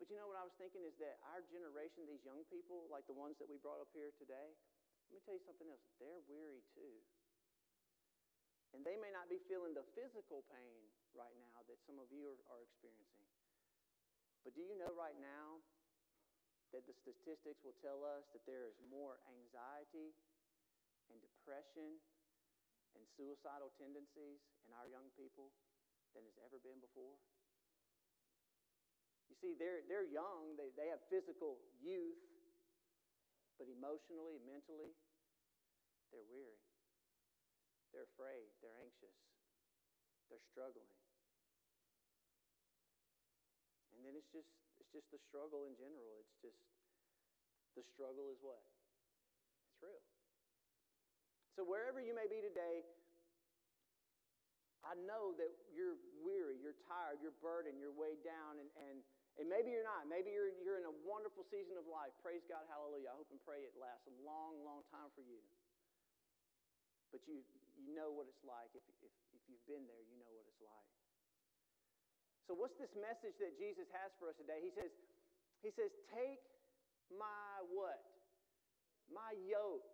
But 0.00 0.08
you 0.08 0.16
know 0.16 0.28
what 0.28 0.40
I 0.40 0.44
was 0.48 0.56
thinking 0.56 0.80
is 0.84 0.96
that 0.96 1.20
our 1.28 1.44
generation, 1.52 2.08
these 2.08 2.24
young 2.24 2.40
people, 2.48 2.88
like 2.88 3.04
the 3.04 3.16
ones 3.16 3.36
that 3.36 3.48
we 3.48 3.60
brought 3.60 3.84
up 3.84 3.92
here 3.92 4.08
today, 4.16 4.56
let 5.08 5.12
me 5.12 5.20
tell 5.28 5.36
you 5.36 5.44
something 5.44 5.68
else. 5.68 5.84
They're 6.00 6.24
weary 6.24 6.64
too. 6.72 6.96
And 8.72 8.86
they 8.86 8.96
may 8.96 9.12
not 9.12 9.28
be 9.28 9.42
feeling 9.50 9.76
the 9.76 9.84
physical 9.92 10.46
pain 10.48 10.80
right 11.12 11.34
now 11.36 11.58
that 11.66 11.76
some 11.84 11.98
of 11.98 12.08
you 12.14 12.32
are, 12.32 12.38
are 12.54 12.62
experiencing. 12.64 13.28
But 14.46 14.56
do 14.56 14.62
you 14.64 14.78
know 14.78 14.94
right 14.96 15.18
now 15.20 15.60
that 16.72 16.86
the 16.86 16.94
statistics 16.94 17.60
will 17.66 17.76
tell 17.82 18.06
us 18.06 18.24
that 18.32 18.46
there 18.46 18.64
is 18.64 18.78
more 18.88 19.18
anxiety 19.26 20.14
and 21.10 21.18
depression 21.18 21.98
and 22.98 23.04
suicidal 23.14 23.70
tendencies 23.78 24.40
in 24.66 24.70
our 24.74 24.86
young 24.90 25.08
people 25.14 25.50
than 26.14 26.26
has 26.26 26.38
ever 26.42 26.58
been 26.62 26.78
before? 26.82 27.14
You 29.30 29.36
see, 29.38 29.54
they're, 29.54 29.86
they're 29.86 30.10
young, 30.10 30.58
they, 30.58 30.74
they 30.74 30.90
have 30.90 30.98
physical 31.06 31.62
youth, 31.78 32.18
but 33.60 33.70
emotionally, 33.70 34.42
mentally, 34.42 34.90
they're 36.10 36.26
weary. 36.26 36.58
They're 37.94 38.10
afraid, 38.10 38.50
they're 38.62 38.78
anxious, 38.82 39.14
they're 40.30 40.42
struggling. 40.50 40.90
And 43.94 44.02
then 44.06 44.16
it's 44.16 44.30
just 44.32 44.48
it's 44.80 44.88
just 44.96 45.12
the 45.12 45.20
struggle 45.28 45.68
in 45.68 45.76
general. 45.76 46.24
It's 46.24 46.40
just 46.40 46.56
the 47.76 47.84
struggle 47.84 48.32
is 48.32 48.40
what? 48.40 48.64
It's 49.68 49.78
real. 49.84 50.00
So 51.58 51.66
wherever 51.66 51.98
you 51.98 52.14
may 52.14 52.30
be 52.30 52.38
today, 52.42 52.86
I 54.80 54.96
know 54.96 55.36
that 55.36 55.52
you're 55.76 56.00
weary, 56.24 56.56
you're 56.56 56.78
tired, 56.88 57.20
you're 57.20 57.36
burdened, 57.44 57.76
you're 57.76 57.92
weighed 57.92 58.24
down, 58.24 58.56
and, 58.56 58.70
and, 58.88 58.96
and 59.36 59.44
maybe 59.44 59.68
you're 59.68 59.84
not. 59.84 60.08
Maybe 60.08 60.32
you're, 60.32 60.56
you're 60.64 60.80
in 60.80 60.88
a 60.88 60.96
wonderful 61.04 61.44
season 61.52 61.76
of 61.76 61.84
life. 61.84 62.16
Praise 62.24 62.40
God, 62.48 62.64
hallelujah. 62.72 63.12
I 63.12 63.16
hope 63.18 63.28
and 63.28 63.42
pray 63.44 63.60
it 63.60 63.76
lasts 63.76 64.08
a 64.08 64.14
long, 64.24 64.64
long 64.64 64.80
time 64.88 65.12
for 65.12 65.20
you. 65.20 65.38
But 67.12 67.26
you, 67.28 67.44
you 67.76 67.92
know 67.92 68.08
what 68.14 68.30
it's 68.30 68.40
like. 68.46 68.72
If, 68.72 68.86
if, 69.04 69.12
if 69.36 69.42
you've 69.50 69.66
been 69.68 69.84
there, 69.84 70.00
you 70.08 70.16
know 70.16 70.32
what 70.32 70.46
it's 70.48 70.62
like. 70.64 70.90
So, 72.48 72.58
what's 72.58 72.74
this 72.82 72.90
message 72.98 73.38
that 73.38 73.54
Jesus 73.58 73.86
has 73.94 74.10
for 74.18 74.26
us 74.26 74.34
today? 74.34 74.58
He 74.58 74.74
says, 74.74 74.90
He 75.62 75.70
says, 75.70 75.94
Take 76.10 76.42
my 77.14 77.62
what? 77.70 78.02
My 79.06 79.34
yoke. 79.46 79.86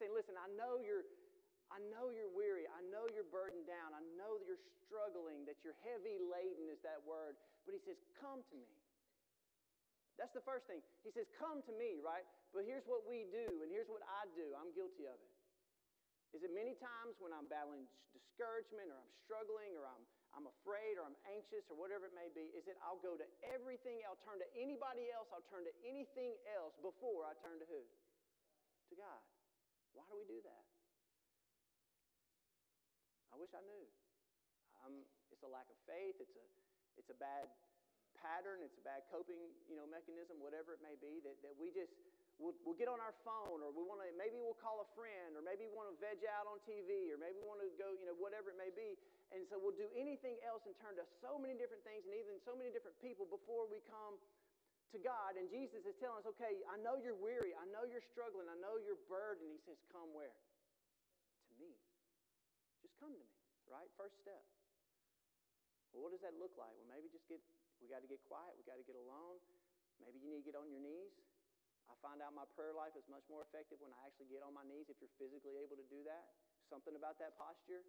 Saying, 0.00 0.16
Listen, 0.16 0.40
I 0.40 0.48
know 0.56 0.80
you're. 0.80 1.04
I 1.70 1.78
know 1.86 2.10
you're 2.10 2.32
weary. 2.32 2.66
I 2.66 2.82
know 2.90 3.06
you're 3.14 3.28
burdened 3.30 3.68
down. 3.68 3.94
I 3.94 4.02
know 4.18 4.42
that 4.42 4.48
you're 4.48 4.58
struggling, 4.82 5.46
that 5.46 5.62
you're 5.62 5.78
heavy 5.86 6.18
laden, 6.18 6.66
is 6.66 6.82
that 6.82 6.98
word. 7.06 7.38
But 7.62 7.78
he 7.78 7.80
says, 7.86 8.00
Come 8.18 8.42
to 8.42 8.54
me. 8.58 8.66
That's 10.18 10.34
the 10.34 10.42
first 10.42 10.66
thing. 10.66 10.82
He 11.06 11.14
says, 11.14 11.30
Come 11.38 11.62
to 11.68 11.72
me, 11.76 12.02
right? 12.02 12.26
But 12.50 12.66
here's 12.66 12.82
what 12.90 13.06
we 13.06 13.28
do, 13.30 13.62
and 13.62 13.70
here's 13.70 13.86
what 13.86 14.02
I 14.02 14.26
do. 14.34 14.50
I'm 14.58 14.74
guilty 14.74 15.06
of 15.06 15.14
it. 15.14 15.30
Is 16.34 16.42
it 16.42 16.50
many 16.50 16.74
times 16.80 17.14
when 17.22 17.30
I'm 17.30 17.46
battling 17.46 17.86
discouragement 18.10 18.90
or 18.90 18.98
I'm 18.98 19.12
struggling 19.22 19.78
or 19.78 19.86
I'm 19.86 20.02
I'm 20.30 20.46
afraid 20.46 20.94
or 20.94 21.02
I'm 21.10 21.18
anxious 21.26 21.66
or 21.66 21.74
whatever 21.74 22.06
it 22.06 22.14
may 22.14 22.30
be, 22.30 22.54
is 22.54 22.62
that 22.70 22.78
I'll 22.86 23.02
go 23.02 23.18
to 23.18 23.26
everything, 23.50 23.98
I'll 24.06 24.20
turn 24.22 24.38
to 24.38 24.46
anybody 24.54 25.10
else, 25.10 25.26
I'll 25.34 25.46
turn 25.50 25.66
to 25.66 25.74
anything 25.82 26.38
else 26.54 26.70
before 26.78 27.26
I 27.26 27.34
turn 27.42 27.58
to 27.58 27.66
who? 27.66 27.82
To 27.82 28.94
God. 28.94 29.20
Why 29.94 30.04
do 30.08 30.14
we 30.18 30.26
do 30.26 30.38
that? 30.42 30.64
I 33.30 33.38
wish 33.38 33.50
I 33.54 33.62
knew. 33.62 33.86
Um, 34.82 35.04
it's 35.30 35.44
a 35.44 35.50
lack 35.50 35.68
of 35.70 35.78
faith, 35.86 36.18
it's 36.18 36.34
a, 36.34 36.46
it's 36.98 37.10
a 37.12 37.18
bad 37.20 37.46
pattern, 38.18 38.64
it's 38.64 38.76
a 38.76 38.84
bad 38.84 39.04
coping 39.12 39.38
you 39.68 39.76
know, 39.76 39.86
mechanism, 39.86 40.40
whatever 40.40 40.76
it 40.76 40.82
may 40.82 40.96
be, 40.98 41.20
that, 41.24 41.36
that 41.44 41.54
we 41.56 41.72
just 41.72 41.92
we'll, 42.40 42.56
we'll 42.64 42.76
get 42.80 42.88
on 42.88 42.98
our 43.04 43.12
phone 43.22 43.60
or 43.60 43.68
we 43.68 43.84
want 43.84 44.00
to 44.00 44.08
maybe 44.16 44.40
we'll 44.40 44.56
call 44.56 44.80
a 44.80 44.88
friend 44.96 45.36
or 45.36 45.44
maybe 45.44 45.68
we 45.68 45.74
want 45.76 45.92
to 45.92 45.96
veg 46.00 46.24
out 46.24 46.48
on 46.48 46.56
tv 46.64 47.12
or 47.12 47.20
maybe 47.20 47.36
we 47.36 47.46
want 47.46 47.60
to 47.60 47.68
go 47.76 47.92
you 47.92 48.08
know 48.08 48.16
whatever 48.16 48.48
it 48.48 48.58
may 48.58 48.72
be 48.72 48.96
and 49.30 49.44
so 49.52 49.60
we'll 49.60 49.76
do 49.76 49.86
anything 49.92 50.40
else 50.42 50.64
and 50.64 50.72
turn 50.80 50.96
to 50.96 51.04
so 51.20 51.36
many 51.36 51.54
different 51.54 51.84
things 51.84 52.02
and 52.08 52.16
even 52.16 52.40
so 52.42 52.56
many 52.56 52.72
different 52.72 52.96
people 53.04 53.28
before 53.28 53.68
we 53.68 53.84
come 53.86 54.16
to 54.90 55.00
god 55.00 55.38
and 55.38 55.46
jesus 55.50 55.82
is 55.86 55.96
telling 55.98 56.18
us 56.20 56.26
okay 56.26 56.60
i 56.70 56.76
know 56.82 56.98
you're 56.98 57.18
weary 57.18 57.54
i 57.58 57.66
know 57.70 57.86
you're 57.86 58.04
struggling 58.04 58.46
i 58.50 58.58
know 58.58 58.78
you're 58.82 59.00
burdened 59.06 59.50
he 59.50 59.60
says 59.62 59.78
come 59.90 60.10
where 60.12 60.34
to 61.50 61.54
me 61.62 61.72
just 62.82 62.94
come 62.98 63.14
to 63.14 63.20
me 63.20 63.30
right 63.70 63.90
first 63.94 64.18
step 64.18 64.42
well 65.94 66.06
what 66.06 66.12
does 66.14 66.22
that 66.22 66.34
look 66.38 66.54
like 66.58 66.74
well 66.76 66.90
maybe 66.90 67.06
just 67.10 67.26
get 67.30 67.38
we 67.80 67.88
got 67.88 68.02
to 68.04 68.10
get 68.10 68.20
quiet 68.26 68.52
we 68.58 68.62
got 68.66 68.76
to 68.76 68.86
get 68.86 68.98
alone 68.98 69.38
maybe 70.02 70.18
you 70.20 70.28
need 70.28 70.42
to 70.42 70.48
get 70.52 70.58
on 70.58 70.66
your 70.68 70.82
knees 70.82 71.14
I 71.90 71.98
find 71.98 72.22
out 72.22 72.30
my 72.30 72.46
prayer 72.54 72.70
life 72.70 72.94
is 72.94 73.02
much 73.10 73.26
more 73.26 73.42
effective 73.42 73.82
when 73.82 73.90
I 73.90 73.98
actually 74.06 74.30
get 74.30 74.46
on 74.46 74.54
my 74.54 74.62
knees 74.62 74.86
if 74.86 75.02
you're 75.02 75.10
physically 75.18 75.58
able 75.58 75.74
to 75.74 75.86
do 75.90 76.06
that. 76.06 76.30
Something 76.70 76.94
about 76.94 77.18
that 77.18 77.34
posture. 77.34 77.82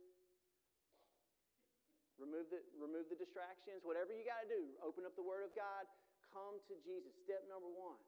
Remove 2.18 2.50
the, 2.50 2.66
remove 2.74 3.10
the 3.14 3.18
distractions, 3.18 3.86
whatever 3.86 4.10
you 4.10 4.26
got 4.26 4.42
to 4.46 4.50
do. 4.50 4.74
Open 4.82 5.06
up 5.06 5.14
the 5.14 5.26
Word 5.26 5.46
of 5.46 5.54
God. 5.54 5.86
Come 6.32 6.60
to 6.72 6.76
Jesus. 6.84 7.12
Step 7.28 7.44
number 7.52 7.70
one. 7.70 8.00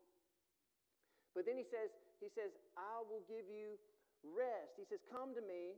But 1.35 1.45
then 1.47 1.59
he 1.59 1.67
says, 1.67 1.91
he 2.23 2.31
says, 2.31 2.55
I 2.79 3.03
will 3.05 3.25
give 3.27 3.45
you 3.49 3.75
rest. 4.23 4.79
He 4.79 4.85
says, 4.87 5.03
Come 5.11 5.35
to 5.35 5.43
me, 5.43 5.75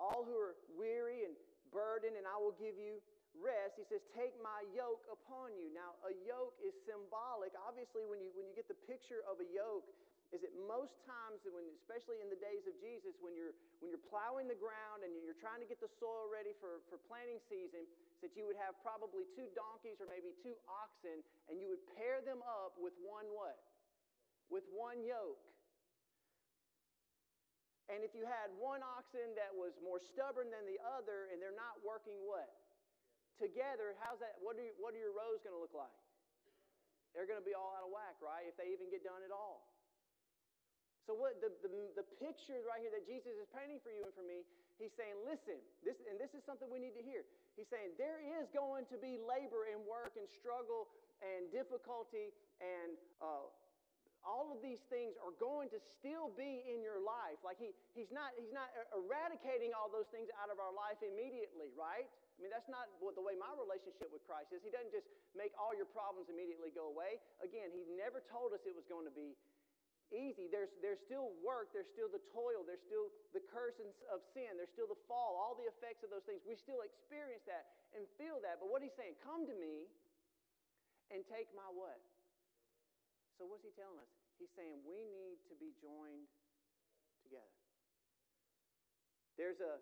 all 0.00 0.24
who 0.26 0.34
are 0.34 0.56
weary 0.74 1.28
and 1.28 1.36
burdened, 1.70 2.18
and 2.18 2.26
I 2.26 2.34
will 2.40 2.56
give 2.58 2.74
you 2.74 2.98
rest, 3.38 3.78
he 3.78 3.86
says, 3.86 4.02
Take 4.16 4.34
my 4.42 4.66
yoke 4.74 5.04
upon 5.06 5.54
you. 5.54 5.70
Now, 5.70 5.94
a 6.02 6.12
yoke 6.26 6.56
is 6.64 6.74
symbolic. 6.88 7.54
Obviously, 7.54 8.02
when 8.08 8.18
you, 8.18 8.34
when 8.34 8.48
you 8.50 8.54
get 8.56 8.66
the 8.66 8.78
picture 8.90 9.22
of 9.28 9.38
a 9.38 9.46
yoke, 9.46 9.86
is 10.30 10.40
that 10.46 10.54
most 10.66 10.94
times, 11.06 11.42
when, 11.42 11.66
especially 11.82 12.22
in 12.22 12.30
the 12.30 12.38
days 12.38 12.62
of 12.70 12.74
Jesus, 12.78 13.18
when 13.18 13.34
you're, 13.34 13.54
when 13.82 13.90
you're 13.90 14.06
plowing 14.06 14.46
the 14.46 14.58
ground 14.58 15.02
and 15.02 15.10
you're 15.26 15.38
trying 15.38 15.58
to 15.58 15.66
get 15.66 15.82
the 15.82 15.90
soil 15.98 16.30
ready 16.30 16.54
for, 16.62 16.82
for 16.86 17.02
planting 17.10 17.42
season, 17.50 17.82
that 18.22 18.38
you 18.38 18.46
would 18.46 18.58
have 18.58 18.78
probably 18.84 19.26
two 19.34 19.50
donkeys 19.58 19.98
or 19.98 20.06
maybe 20.06 20.30
two 20.38 20.54
oxen, 20.70 21.18
and 21.50 21.58
you 21.58 21.66
would 21.70 21.82
pair 21.98 22.22
them 22.22 22.42
up 22.46 22.78
with 22.78 22.94
one 23.02 23.26
what? 23.34 23.58
With 24.52 24.66
one 24.70 25.02
yoke. 25.02 25.42
And 27.90 28.06
if 28.06 28.14
you 28.14 28.22
had 28.22 28.54
one 28.54 28.86
oxen 28.86 29.34
that 29.34 29.50
was 29.50 29.74
more 29.82 29.98
stubborn 29.98 30.46
than 30.54 30.62
the 30.62 30.78
other, 30.94 31.26
and 31.34 31.42
they're 31.42 31.58
not 31.58 31.82
working 31.82 32.14
what? 32.22 32.46
together, 33.40 33.96
how's 34.04 34.20
that? 34.20 34.36
What 34.44 34.60
are, 34.60 34.62
your, 34.62 34.76
what 34.76 34.92
are 34.92 35.00
your 35.00 35.16
rows 35.16 35.40
going 35.40 35.56
to 35.56 35.62
look 35.64 35.72
like? 35.72 35.96
They're 37.16 37.26
going 37.26 37.40
to 37.40 37.48
be 37.48 37.56
all 37.56 37.72
out 37.74 37.88
of 37.88 37.90
whack, 37.90 38.20
right? 38.20 38.44
If 38.44 38.54
they 38.60 38.68
even 38.70 38.92
get 38.92 39.02
done 39.02 39.24
at 39.24 39.32
all. 39.32 39.64
So 41.10 41.18
what 41.18 41.42
the, 41.42 41.50
the, 41.66 41.74
the 41.98 42.06
picture 42.22 42.62
right 42.70 42.78
here 42.78 42.94
that 42.94 43.02
Jesus 43.02 43.34
is 43.34 43.50
painting 43.50 43.82
for 43.82 43.90
you 43.90 44.06
and 44.06 44.14
for 44.14 44.22
me, 44.22 44.46
he's 44.78 44.94
saying, 44.94 45.18
listen, 45.26 45.58
this, 45.82 45.98
and 46.06 46.14
this 46.22 46.38
is 46.38 46.46
something 46.46 46.70
we 46.70 46.78
need 46.78 46.94
to 46.94 47.02
hear. 47.02 47.26
He's 47.58 47.66
saying 47.66 47.98
there 47.98 48.22
is 48.22 48.46
going 48.54 48.86
to 48.94 48.96
be 49.02 49.18
labor 49.18 49.66
and 49.74 49.82
work 49.90 50.14
and 50.14 50.30
struggle 50.30 50.86
and 51.18 51.50
difficulty 51.50 52.30
and 52.62 52.94
uh, 53.18 53.42
all 54.22 54.54
of 54.54 54.62
these 54.62 54.78
things 54.86 55.18
are 55.18 55.34
going 55.42 55.66
to 55.74 55.82
still 55.82 56.30
be 56.38 56.62
in 56.70 56.78
your 56.78 57.02
life. 57.02 57.42
Like 57.42 57.58
he, 57.58 57.74
he's, 57.90 58.14
not, 58.14 58.30
he's 58.38 58.54
not 58.54 58.70
eradicating 58.94 59.74
all 59.74 59.90
those 59.90 60.06
things 60.14 60.30
out 60.38 60.46
of 60.46 60.62
our 60.62 60.70
life 60.70 61.02
immediately, 61.02 61.74
right? 61.74 62.06
I 62.06 62.38
mean, 62.38 62.54
that's 62.54 62.70
not 62.70 62.86
what 63.02 63.18
the 63.18 63.24
way 63.26 63.34
my 63.34 63.50
relationship 63.58 64.14
with 64.14 64.22
Christ 64.30 64.54
is. 64.54 64.62
He 64.62 64.70
doesn't 64.70 64.94
just 64.94 65.10
make 65.34 65.50
all 65.58 65.74
your 65.74 65.90
problems 65.90 66.30
immediately 66.30 66.70
go 66.70 66.86
away. 66.86 67.18
Again, 67.42 67.74
he 67.74 67.82
never 67.98 68.22
told 68.30 68.54
us 68.54 68.62
it 68.62 68.78
was 68.78 68.86
going 68.86 69.10
to 69.10 69.12
be 69.12 69.34
easy. 70.14 70.50
There's, 70.50 70.70
there's 70.82 71.00
still 71.02 71.34
work, 71.42 71.70
there's 71.74 71.90
still 71.90 72.10
the 72.10 72.22
toil, 72.34 72.66
there's 72.66 72.82
still 72.84 73.10
the 73.34 73.42
curse 73.50 73.78
of 73.80 74.18
sin, 74.34 74.58
there's 74.58 74.70
still 74.74 74.90
the 74.90 74.98
fall, 75.10 75.38
all 75.38 75.54
the 75.58 75.66
effects 75.70 76.02
of 76.02 76.10
those 76.10 76.26
things. 76.26 76.42
We 76.46 76.58
still 76.58 76.82
experience 76.82 77.46
that 77.46 77.70
and 77.94 78.06
feel 78.18 78.38
that. 78.42 78.58
But 78.62 78.70
what 78.70 78.82
he's 78.82 78.94
saying, 78.94 79.18
come 79.22 79.46
to 79.46 79.56
me 79.56 79.90
and 81.10 81.22
take 81.26 81.50
my 81.54 81.66
what? 81.74 81.98
So, 83.38 83.48
what's 83.48 83.64
he 83.64 83.72
telling 83.74 83.98
us? 83.98 84.10
He's 84.36 84.52
saying 84.52 84.84
we 84.84 85.00
need 85.08 85.40
to 85.48 85.54
be 85.56 85.72
joined 85.80 86.28
together. 87.24 87.56
There's 89.40 89.60
a, 89.64 89.80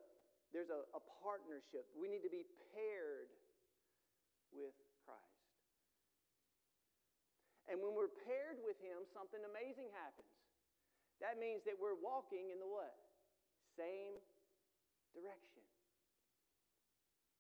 there's 0.54 0.70
a, 0.70 0.86
a 0.94 1.02
partnership. 1.22 1.86
We 1.98 2.06
need 2.06 2.22
to 2.22 2.30
be 2.30 2.46
paired 2.74 3.30
with. 4.54 4.74
And 7.68 7.76
when 7.84 7.92
we're 7.92 8.12
paired 8.24 8.56
with 8.64 8.80
Him, 8.80 9.04
something 9.12 9.40
amazing 9.44 9.92
happens. 9.92 10.32
That 11.20 11.36
means 11.36 11.62
that 11.68 11.76
we're 11.76 11.98
walking 12.00 12.48
in 12.48 12.58
the 12.58 12.66
what? 12.68 12.96
Same 13.76 14.16
direction. 15.12 15.62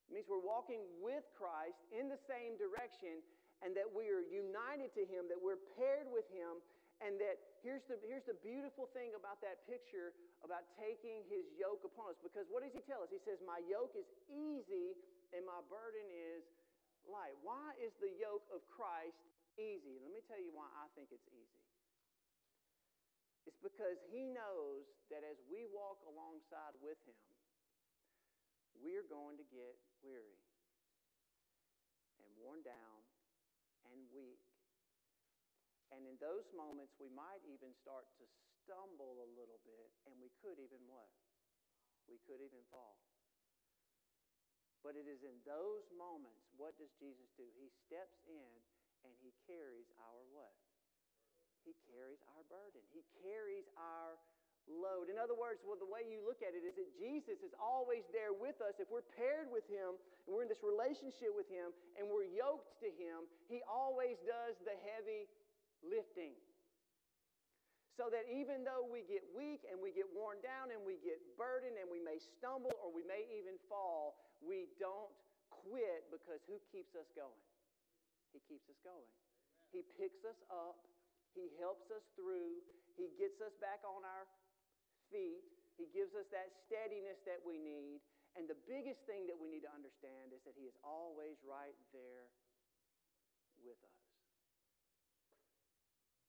It 0.08 0.10
means 0.12 0.26
we're 0.28 0.44
walking 0.44 0.84
with 1.00 1.24
Christ 1.36 1.80
in 1.92 2.08
the 2.08 2.20
same 2.28 2.56
direction, 2.56 3.20
and 3.60 3.76
that 3.76 3.88
we 3.88 4.08
are 4.08 4.24
united 4.24 4.92
to 4.96 5.04
Him, 5.04 5.28
that 5.32 5.40
we're 5.40 5.60
paired 5.76 6.08
with 6.08 6.28
Him, 6.32 6.60
and 6.98 7.16
that 7.22 7.38
here's 7.62 7.84
the, 7.86 7.96
here's 8.02 8.26
the 8.26 8.38
beautiful 8.42 8.90
thing 8.90 9.14
about 9.14 9.38
that 9.44 9.62
picture 9.70 10.16
about 10.42 10.66
taking 10.74 11.22
His 11.30 11.46
yoke 11.54 11.86
upon 11.86 12.16
us. 12.16 12.18
Because 12.18 12.50
what 12.50 12.66
does 12.66 12.74
He 12.74 12.82
tell 12.84 13.04
us? 13.06 13.10
He 13.12 13.22
says, 13.22 13.38
My 13.46 13.62
yoke 13.70 13.94
is 13.94 14.08
easy 14.26 14.98
and 15.30 15.46
my 15.46 15.60
burden 15.70 16.02
is 16.10 16.42
light. 17.06 17.36
Why 17.44 17.76
is 17.78 17.94
the 18.02 18.10
yoke 18.18 18.44
of 18.50 18.64
Christ 18.66 19.18
easy? 19.58 19.98
Let 19.98 20.14
me 20.14 20.22
tell 20.24 20.38
you 20.38 20.54
why 20.54 20.70
I 20.78 20.86
think 20.94 21.10
it's 21.10 21.28
easy. 21.34 21.62
It's 23.44 23.58
because 23.58 23.98
He 24.08 24.24
knows 24.30 24.86
that 25.10 25.26
as 25.26 25.42
we 25.50 25.66
walk 25.68 26.00
alongside 26.06 26.78
with 26.78 26.98
Him, 27.04 27.18
we're 28.78 29.06
going 29.10 29.36
to 29.42 29.46
get 29.50 29.74
weary 30.00 30.38
and 32.22 32.30
worn 32.38 32.62
down 32.62 33.02
and 33.90 33.98
weak. 34.14 34.44
And 35.90 36.04
in 36.04 36.20
those 36.20 36.46
moments, 36.52 36.94
we 37.00 37.08
might 37.10 37.40
even 37.48 37.72
start 37.72 38.04
to 38.20 38.24
stumble 38.62 39.24
a 39.24 39.28
little 39.32 39.58
bit, 39.64 39.88
and 40.04 40.14
we 40.20 40.28
could 40.44 40.60
even 40.60 40.84
what? 40.84 41.08
We 42.04 42.20
could 42.28 42.44
even 42.44 42.60
fall. 42.68 43.00
But 44.84 44.94
it 44.94 45.08
is 45.08 45.24
in 45.24 45.40
those 45.42 45.88
moments, 45.90 46.52
what 46.54 46.76
does 46.76 46.92
Jesus 47.00 47.32
do? 47.34 47.48
He 47.56 47.72
steps 47.88 48.20
in 48.28 48.52
and 49.04 49.12
he 49.20 49.34
carries 49.46 49.88
our 49.98 50.20
what? 50.32 50.54
He 51.66 51.76
carries 51.90 52.22
our 52.32 52.42
burden. 52.48 52.80
He 52.94 53.04
carries 53.20 53.68
our 53.76 54.16
load. 54.68 55.08
In 55.08 55.16
other 55.16 55.36
words, 55.36 55.64
well, 55.64 55.80
the 55.80 55.88
way 55.88 56.04
you 56.04 56.20
look 56.20 56.44
at 56.44 56.52
it 56.52 56.64
is 56.64 56.76
that 56.76 56.90
Jesus 56.96 57.40
is 57.40 57.56
always 57.56 58.04
there 58.12 58.36
with 58.36 58.60
us. 58.60 58.76
If 58.76 58.92
we're 58.92 59.06
paired 59.16 59.48
with 59.48 59.64
Him 59.68 59.96
and 60.24 60.28
we're 60.28 60.44
in 60.44 60.52
this 60.52 60.64
relationship 60.64 61.32
with 61.32 61.48
Him 61.48 61.72
and 61.96 62.08
we're 62.08 62.28
yoked 62.28 62.76
to 62.84 62.88
Him, 62.88 63.28
He 63.48 63.64
always 63.64 64.20
does 64.24 64.60
the 64.64 64.76
heavy 64.92 65.28
lifting. 65.80 66.36
So 67.96 68.06
that 68.14 68.30
even 68.30 68.62
though 68.62 68.86
we 68.86 69.02
get 69.10 69.26
weak 69.34 69.66
and 69.66 69.74
we 69.82 69.90
get 69.90 70.06
worn 70.14 70.38
down 70.38 70.70
and 70.70 70.78
we 70.86 71.02
get 71.02 71.18
burdened 71.34 71.74
and 71.74 71.90
we 71.90 71.98
may 71.98 72.22
stumble 72.22 72.70
or 72.78 72.94
we 72.94 73.02
may 73.02 73.26
even 73.34 73.58
fall, 73.66 74.22
we 74.38 74.70
don't 74.78 75.10
quit 75.50 76.06
because 76.14 76.38
who 76.46 76.62
keeps 76.70 76.94
us 76.94 77.10
going? 77.18 77.42
He 78.32 78.40
keeps 78.44 78.68
us 78.68 78.78
going. 78.84 79.08
He 79.72 79.84
picks 79.96 80.24
us 80.24 80.38
up. 80.48 80.80
He 81.36 81.52
helps 81.60 81.88
us 81.92 82.04
through. 82.16 82.60
He 82.96 83.12
gets 83.20 83.38
us 83.44 83.54
back 83.60 83.84
on 83.84 84.02
our 84.02 84.24
feet. 85.12 85.44
He 85.78 85.86
gives 85.94 86.16
us 86.18 86.26
that 86.34 86.50
steadiness 86.66 87.20
that 87.28 87.38
we 87.44 87.60
need. 87.60 88.02
And 88.34 88.50
the 88.50 88.58
biggest 88.66 89.02
thing 89.06 89.26
that 89.30 89.38
we 89.38 89.46
need 89.46 89.62
to 89.64 89.72
understand 89.72 90.34
is 90.34 90.42
that 90.44 90.58
He 90.58 90.66
is 90.66 90.74
always 90.82 91.38
right 91.46 91.76
there 91.94 92.28
with 93.62 93.78
us. 93.82 93.98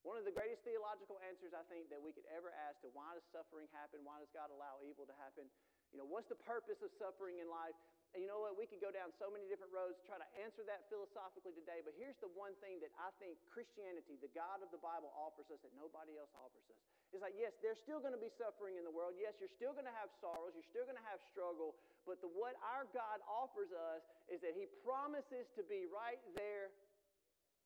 One 0.07 0.15
of 0.15 0.23
the 0.23 0.31
greatest 0.31 0.63
theological 0.63 1.19
answers 1.27 1.51
I 1.51 1.61
think 1.67 1.91
that 1.91 1.99
we 1.99 2.15
could 2.15 2.25
ever 2.31 2.55
ask 2.55 2.79
to 2.87 2.89
why 2.95 3.13
does 3.19 3.25
suffering 3.35 3.67
happen? 3.75 3.99
Why 4.07 4.23
does 4.23 4.31
God 4.31 4.47
allow 4.47 4.79
evil 4.79 5.03
to 5.03 5.15
happen? 5.19 5.45
You 5.91 5.99
know, 5.99 6.07
what's 6.07 6.31
the 6.31 6.39
purpose 6.39 6.79
of 6.79 6.89
suffering 6.95 7.43
in 7.43 7.51
life? 7.51 7.75
And 8.17 8.25
you 8.25 8.29
know 8.29 8.41
what? 8.41 8.57
We 8.57 8.65
could 8.65 8.81
go 8.81 8.89
down 8.89 9.13
so 9.21 9.29
many 9.29 9.45
different 9.45 9.69
roads 9.69 10.01
try 10.01 10.17
to 10.17 10.29
answer 10.41 10.65
that 10.65 10.89
philosophically 10.89 11.53
today. 11.53 11.85
But 11.85 11.93
here's 11.93 12.17
the 12.25 12.31
one 12.33 12.57
thing 12.57 12.81
that 12.81 12.89
I 12.97 13.13
think 13.21 13.37
Christianity, 13.53 14.17
the 14.17 14.33
God 14.33 14.65
of 14.65 14.73
the 14.73 14.81
Bible, 14.81 15.13
offers 15.13 15.45
us 15.53 15.61
that 15.61 15.73
nobody 15.77 16.17
else 16.17 16.33
offers 16.33 16.65
us. 16.73 16.79
It's 17.13 17.21
like, 17.21 17.37
yes, 17.37 17.53
there's 17.61 17.77
still 17.81 18.01
going 18.01 18.13
to 18.13 18.21
be 18.21 18.33
suffering 18.37 18.77
in 18.77 18.85
the 18.85 18.93
world. 18.93 19.17
Yes, 19.17 19.37
you're 19.37 19.53
still 19.53 19.73
going 19.77 19.85
to 19.85 19.97
have 19.97 20.09
sorrows. 20.21 20.57
You're 20.57 20.69
still 20.73 20.85
going 20.89 20.97
to 20.97 21.07
have 21.09 21.21
struggle. 21.29 21.77
But 22.05 22.21
the, 22.21 22.29
what 22.29 22.57
our 22.65 22.89
God 22.93 23.21
offers 23.29 23.69
us 23.73 24.01
is 24.29 24.41
that 24.41 24.57
He 24.57 24.65
promises 24.81 25.49
to 25.57 25.61
be 25.65 25.85
right 25.89 26.21
there 26.33 26.73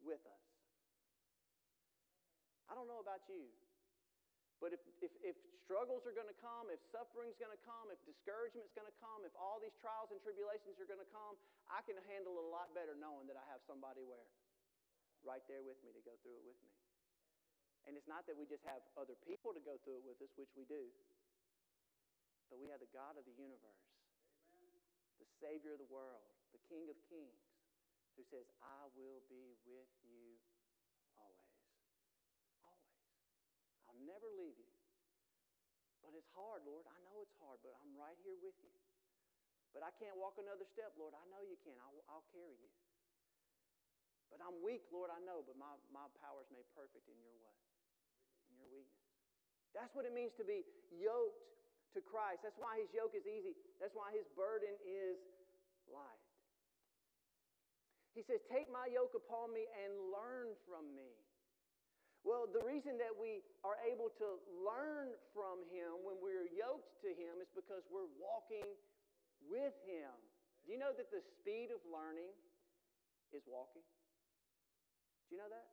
with 0.03 0.23
us. 0.27 0.43
I 2.67 2.75
don't 2.75 2.87
know 2.87 2.99
about 2.99 3.23
you. 3.31 3.47
But 4.63 4.71
if, 4.71 4.79
if, 5.03 5.11
if 5.19 5.35
struggles 5.67 6.07
are 6.07 6.15
going 6.15 6.31
to 6.31 6.39
come, 6.39 6.71
if 6.71 6.79
suffering's 6.87 7.35
going 7.35 7.51
to 7.51 7.63
come, 7.67 7.91
if 7.91 7.99
discouragement's 8.07 8.71
going 8.71 8.87
to 8.87 8.95
come, 9.03 9.27
if 9.27 9.35
all 9.35 9.59
these 9.59 9.75
trials 9.83 10.07
and 10.15 10.23
tribulations 10.23 10.79
are 10.79 10.87
going 10.87 11.03
to 11.03 11.11
come, 11.11 11.35
I 11.67 11.83
can 11.83 11.99
handle 12.07 12.39
it 12.39 12.47
a 12.47 12.51
lot 12.55 12.71
better 12.71 12.95
knowing 12.95 13.27
that 13.27 13.35
I 13.35 13.43
have 13.51 13.59
somebody 13.67 14.07
where? 14.07 14.23
Right 15.27 15.43
there 15.51 15.59
with 15.67 15.75
me 15.83 15.91
to 15.91 15.99
go 16.07 16.15
through 16.23 16.39
it 16.39 16.47
with 16.47 16.55
me. 16.63 16.71
And 17.91 17.99
it's 17.99 18.07
not 18.07 18.23
that 18.31 18.39
we 18.39 18.47
just 18.47 18.63
have 18.63 18.79
other 18.95 19.19
people 19.27 19.51
to 19.51 19.59
go 19.59 19.75
through 19.83 19.99
it 19.99 20.05
with 20.07 20.23
us, 20.23 20.31
which 20.39 20.55
we 20.55 20.63
do, 20.63 20.87
but 22.47 22.55
we 22.55 22.71
have 22.71 22.79
the 22.79 22.91
God 22.95 23.19
of 23.19 23.27
the 23.27 23.35
universe, 23.35 23.83
Amen. 24.55 24.79
the 25.19 25.27
Savior 25.43 25.75
of 25.75 25.83
the 25.83 25.91
world, 25.91 26.23
the 26.55 26.63
King 26.71 26.87
of 26.87 26.95
kings, 27.11 27.43
who 28.15 28.23
says, 28.31 28.47
I 28.63 28.87
will 28.95 29.19
be 29.27 29.59
with 29.67 29.91
you 30.07 30.39
I'll 33.92 33.92
never 34.03 34.27
leave 34.35 34.55
you. 34.59 34.71
But 36.03 36.13
it's 36.13 36.29
hard, 36.35 36.67
Lord. 36.67 36.83
I 36.87 36.99
know 37.07 37.23
it's 37.23 37.35
hard, 37.39 37.63
but 37.63 37.73
I'm 37.79 37.95
right 37.95 38.17
here 38.21 38.35
with 38.43 38.55
you. 38.59 38.75
But 39.71 39.81
I 39.81 39.91
can't 39.97 40.13
walk 40.19 40.37
another 40.37 40.67
step, 40.69 40.93
Lord. 40.99 41.17
I 41.17 41.25
know 41.33 41.41
you 41.41 41.57
can. 41.65 41.73
I'll, 41.81 41.97
I'll 42.05 42.27
carry 42.29 42.53
you. 42.59 42.71
But 44.29 44.43
I'm 44.43 44.61
weak, 44.61 44.85
Lord, 44.89 45.09
I 45.13 45.21
know, 45.25 45.45
but 45.45 45.57
my, 45.57 45.73
my 45.93 46.05
power 46.21 46.41
is 46.41 46.49
made 46.53 46.65
perfect 46.73 47.05
in 47.05 47.17
your 47.21 47.37
what? 47.41 47.57
In 48.49 48.57
your 48.57 48.69
weakness. 48.69 49.09
That's 49.73 49.93
what 49.97 50.05
it 50.05 50.13
means 50.13 50.33
to 50.37 50.45
be 50.45 50.65
yoked 50.89 51.41
to 51.97 52.01
Christ. 52.01 52.45
That's 52.45 52.57
why 52.57 52.81
his 52.81 52.89
yoke 52.93 53.13
is 53.13 53.25
easy. 53.25 53.53
That's 53.77 53.93
why 53.93 54.13
his 54.13 54.25
burden 54.33 54.73
is 54.85 55.17
light. 55.89 56.25
He 58.13 58.21
says, 58.21 58.41
Take 58.49 58.69
my 58.69 58.85
yoke 58.89 59.17
upon 59.17 59.53
me 59.53 59.65
and 59.85 59.89
learn 60.13 60.53
from 60.69 60.85
me. 60.93 61.13
Well, 62.23 62.47
the 62.47 62.63
reason 62.63 62.95
that 63.03 63.11
we 63.11 63.43
are 63.67 63.75
able 63.83 64.07
to 64.15 64.39
learn 64.63 65.11
from 65.35 65.59
Him 65.67 65.99
when 66.07 66.15
we're 66.23 66.47
yoked 66.55 66.95
to 67.03 67.11
Him 67.11 67.43
is 67.43 67.51
because 67.51 67.83
we're 67.91 68.07
walking 68.15 68.63
with 69.43 69.75
Him. 69.83 70.11
Do 70.63 70.71
you 70.71 70.79
know 70.79 70.95
that 70.95 71.11
the 71.11 71.19
speed 71.19 71.75
of 71.75 71.83
learning 71.83 72.31
is 73.35 73.43
walking? 73.43 73.83
Do 75.27 75.35
you 75.35 75.39
know 75.43 75.51
that? 75.51 75.67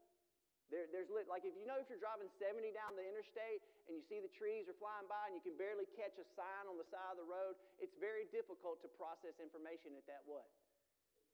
There, 0.74 0.86
there's 0.90 1.10
lit, 1.10 1.26
like 1.30 1.42
if 1.46 1.54
you 1.54 1.66
know 1.66 1.78
if 1.78 1.86
you're 1.90 2.02
driving 2.02 2.30
70 2.38 2.70
down 2.74 2.94
the 2.94 3.02
interstate 3.02 3.62
and 3.90 3.98
you 3.98 4.02
see 4.06 4.22
the 4.22 4.30
trees 4.30 4.70
are 4.70 4.78
flying 4.78 5.06
by 5.10 5.30
and 5.30 5.34
you 5.34 5.42
can 5.42 5.58
barely 5.58 5.86
catch 5.98 6.14
a 6.18 6.26
sign 6.38 6.70
on 6.70 6.78
the 6.78 6.86
side 6.94 7.14
of 7.14 7.18
the 7.18 7.26
road, 7.26 7.58
it's 7.82 7.94
very 7.98 8.30
difficult 8.30 8.78
to 8.86 8.88
process 8.94 9.34
information 9.42 9.98
at 9.98 10.06
that 10.06 10.22
what? 10.26 10.46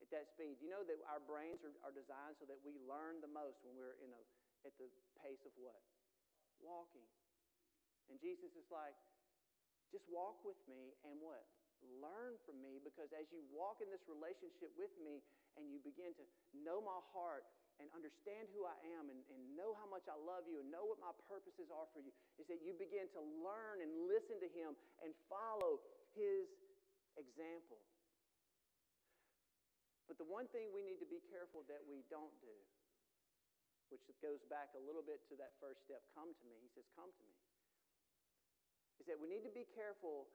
At 0.01 0.09
that 0.13 0.33
speed. 0.33 0.61
Do 0.61 0.69
you 0.69 0.73
know 0.73 0.85
that 0.89 1.01
our 1.09 1.21
brains 1.25 1.61
are, 1.65 1.73
are 1.85 1.93
designed 1.93 2.41
so 2.41 2.49
that 2.49 2.57
we 2.65 2.81
learn 2.89 3.21
the 3.21 3.29
most 3.29 3.61
when 3.61 3.77
we're 3.77 4.01
in 4.01 4.09
a 4.13 4.23
at 4.67 4.75
the 4.83 4.91
pace 5.23 5.41
of 5.47 5.55
what? 5.55 5.79
Walking. 6.59 7.07
And 8.11 8.19
Jesus 8.19 8.51
is 8.59 8.67
like, 8.69 8.95
just 9.95 10.05
walk 10.11 10.43
with 10.43 10.59
me 10.67 10.99
and 11.07 11.23
what? 11.23 11.47
Learn 12.03 12.35
from 12.43 12.59
me 12.59 12.83
because 12.83 13.15
as 13.15 13.31
you 13.31 13.39
walk 13.55 13.79
in 13.79 13.87
this 13.95 14.03
relationship 14.11 14.75
with 14.75 14.91
me 14.99 15.23
and 15.55 15.71
you 15.71 15.79
begin 15.87 16.11
to 16.19 16.25
know 16.67 16.83
my 16.83 16.99
heart 17.15 17.47
and 17.79 17.87
understand 17.93 18.49
who 18.57 18.65
I 18.65 18.75
am 18.97 19.13
and, 19.13 19.21
and 19.29 19.41
know 19.53 19.77
how 19.77 19.85
much 19.87 20.09
I 20.09 20.17
love 20.17 20.49
you 20.49 20.65
and 20.65 20.73
know 20.73 20.89
what 20.89 20.97
my 20.99 21.13
purposes 21.29 21.69
are 21.69 21.85
for 21.93 22.01
you, 22.01 22.09
is 22.41 22.49
that 22.49 22.65
you 22.65 22.73
begin 22.73 23.05
to 23.13 23.21
learn 23.45 23.85
and 23.85 24.09
listen 24.09 24.41
to 24.41 24.49
Him 24.49 24.73
and 25.05 25.13
follow 25.29 25.85
His 26.17 26.49
example. 27.21 27.77
But 30.09 30.17
the 30.17 30.25
one 30.25 30.49
thing 30.57 30.73
we 30.73 30.81
need 30.81 31.03
to 31.05 31.11
be 31.11 31.21
careful 31.29 31.69
that 31.69 31.85
we 31.85 32.01
don't 32.09 32.33
do 32.41 32.57
which 33.91 34.03
goes 34.19 34.43
back 34.51 34.75
a 34.75 34.83
little 34.83 35.03
bit 35.03 35.23
to 35.31 35.35
that 35.39 35.55
first 35.63 35.83
step 35.87 36.03
come 36.13 36.31
to 36.31 36.45
me. 36.47 36.59
He 36.63 36.71
says, 36.75 36.87
Come 36.99 37.11
to 37.11 37.25
me. 37.25 37.37
Is 39.03 39.07
that 39.07 39.19
we 39.21 39.29
need 39.29 39.45
to 39.45 39.53
be 39.53 39.69
careful 39.77 40.27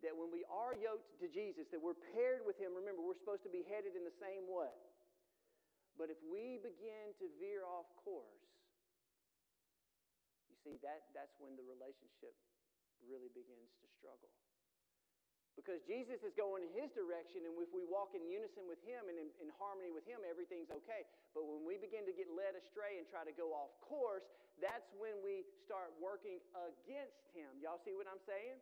that 0.00 0.16
when 0.16 0.32
we 0.32 0.44
are 0.48 0.72
yoked 0.76 1.20
to 1.20 1.28
Jesus, 1.28 1.68
that 1.72 1.80
we're 1.80 1.98
paired 2.16 2.44
with 2.44 2.56
Him. 2.56 2.72
Remember, 2.72 3.04
we're 3.04 3.18
supposed 3.20 3.44
to 3.44 3.52
be 3.52 3.64
headed 3.68 3.96
in 3.96 4.04
the 4.04 4.16
same 4.20 4.48
way. 4.48 4.72
But 6.00 6.08
if 6.08 6.20
we 6.24 6.56
begin 6.64 7.12
to 7.20 7.26
veer 7.36 7.64
off 7.68 7.88
course, 8.00 8.48
you 10.48 10.56
see, 10.64 10.80
that, 10.80 11.12
that's 11.12 11.36
when 11.36 11.52
the 11.60 11.66
relationship 11.68 12.32
really 13.04 13.28
begins 13.32 13.68
to 13.84 13.86
struggle. 14.00 14.32
Because 15.60 15.84
Jesus 15.84 16.24
is 16.24 16.32
going 16.32 16.64
in 16.64 16.72
his 16.72 16.88
direction, 16.96 17.44
and 17.44 17.52
if 17.60 17.68
we 17.68 17.84
walk 17.84 18.16
in 18.16 18.24
unison 18.24 18.64
with 18.64 18.80
him 18.80 19.12
and 19.12 19.20
in, 19.20 19.28
in, 19.44 19.52
harmony 19.60 19.92
with 19.92 20.08
him, 20.08 20.24
everything's 20.24 20.72
okay. 20.72 21.04
But 21.36 21.44
when 21.44 21.68
we 21.68 21.76
begin 21.76 22.08
to 22.08 22.16
get 22.16 22.32
led 22.32 22.56
astray 22.56 22.96
and 22.96 23.04
try 23.04 23.28
to 23.28 23.34
go 23.36 23.52
off 23.52 23.68
course, 23.84 24.24
that's 24.56 24.88
when 24.96 25.20
we 25.20 25.44
start 25.68 25.92
working 26.00 26.40
against 26.56 27.28
him. 27.36 27.60
Y'all 27.60 27.76
see 27.84 27.92
what 27.92 28.08
I'm 28.08 28.24
saying? 28.24 28.56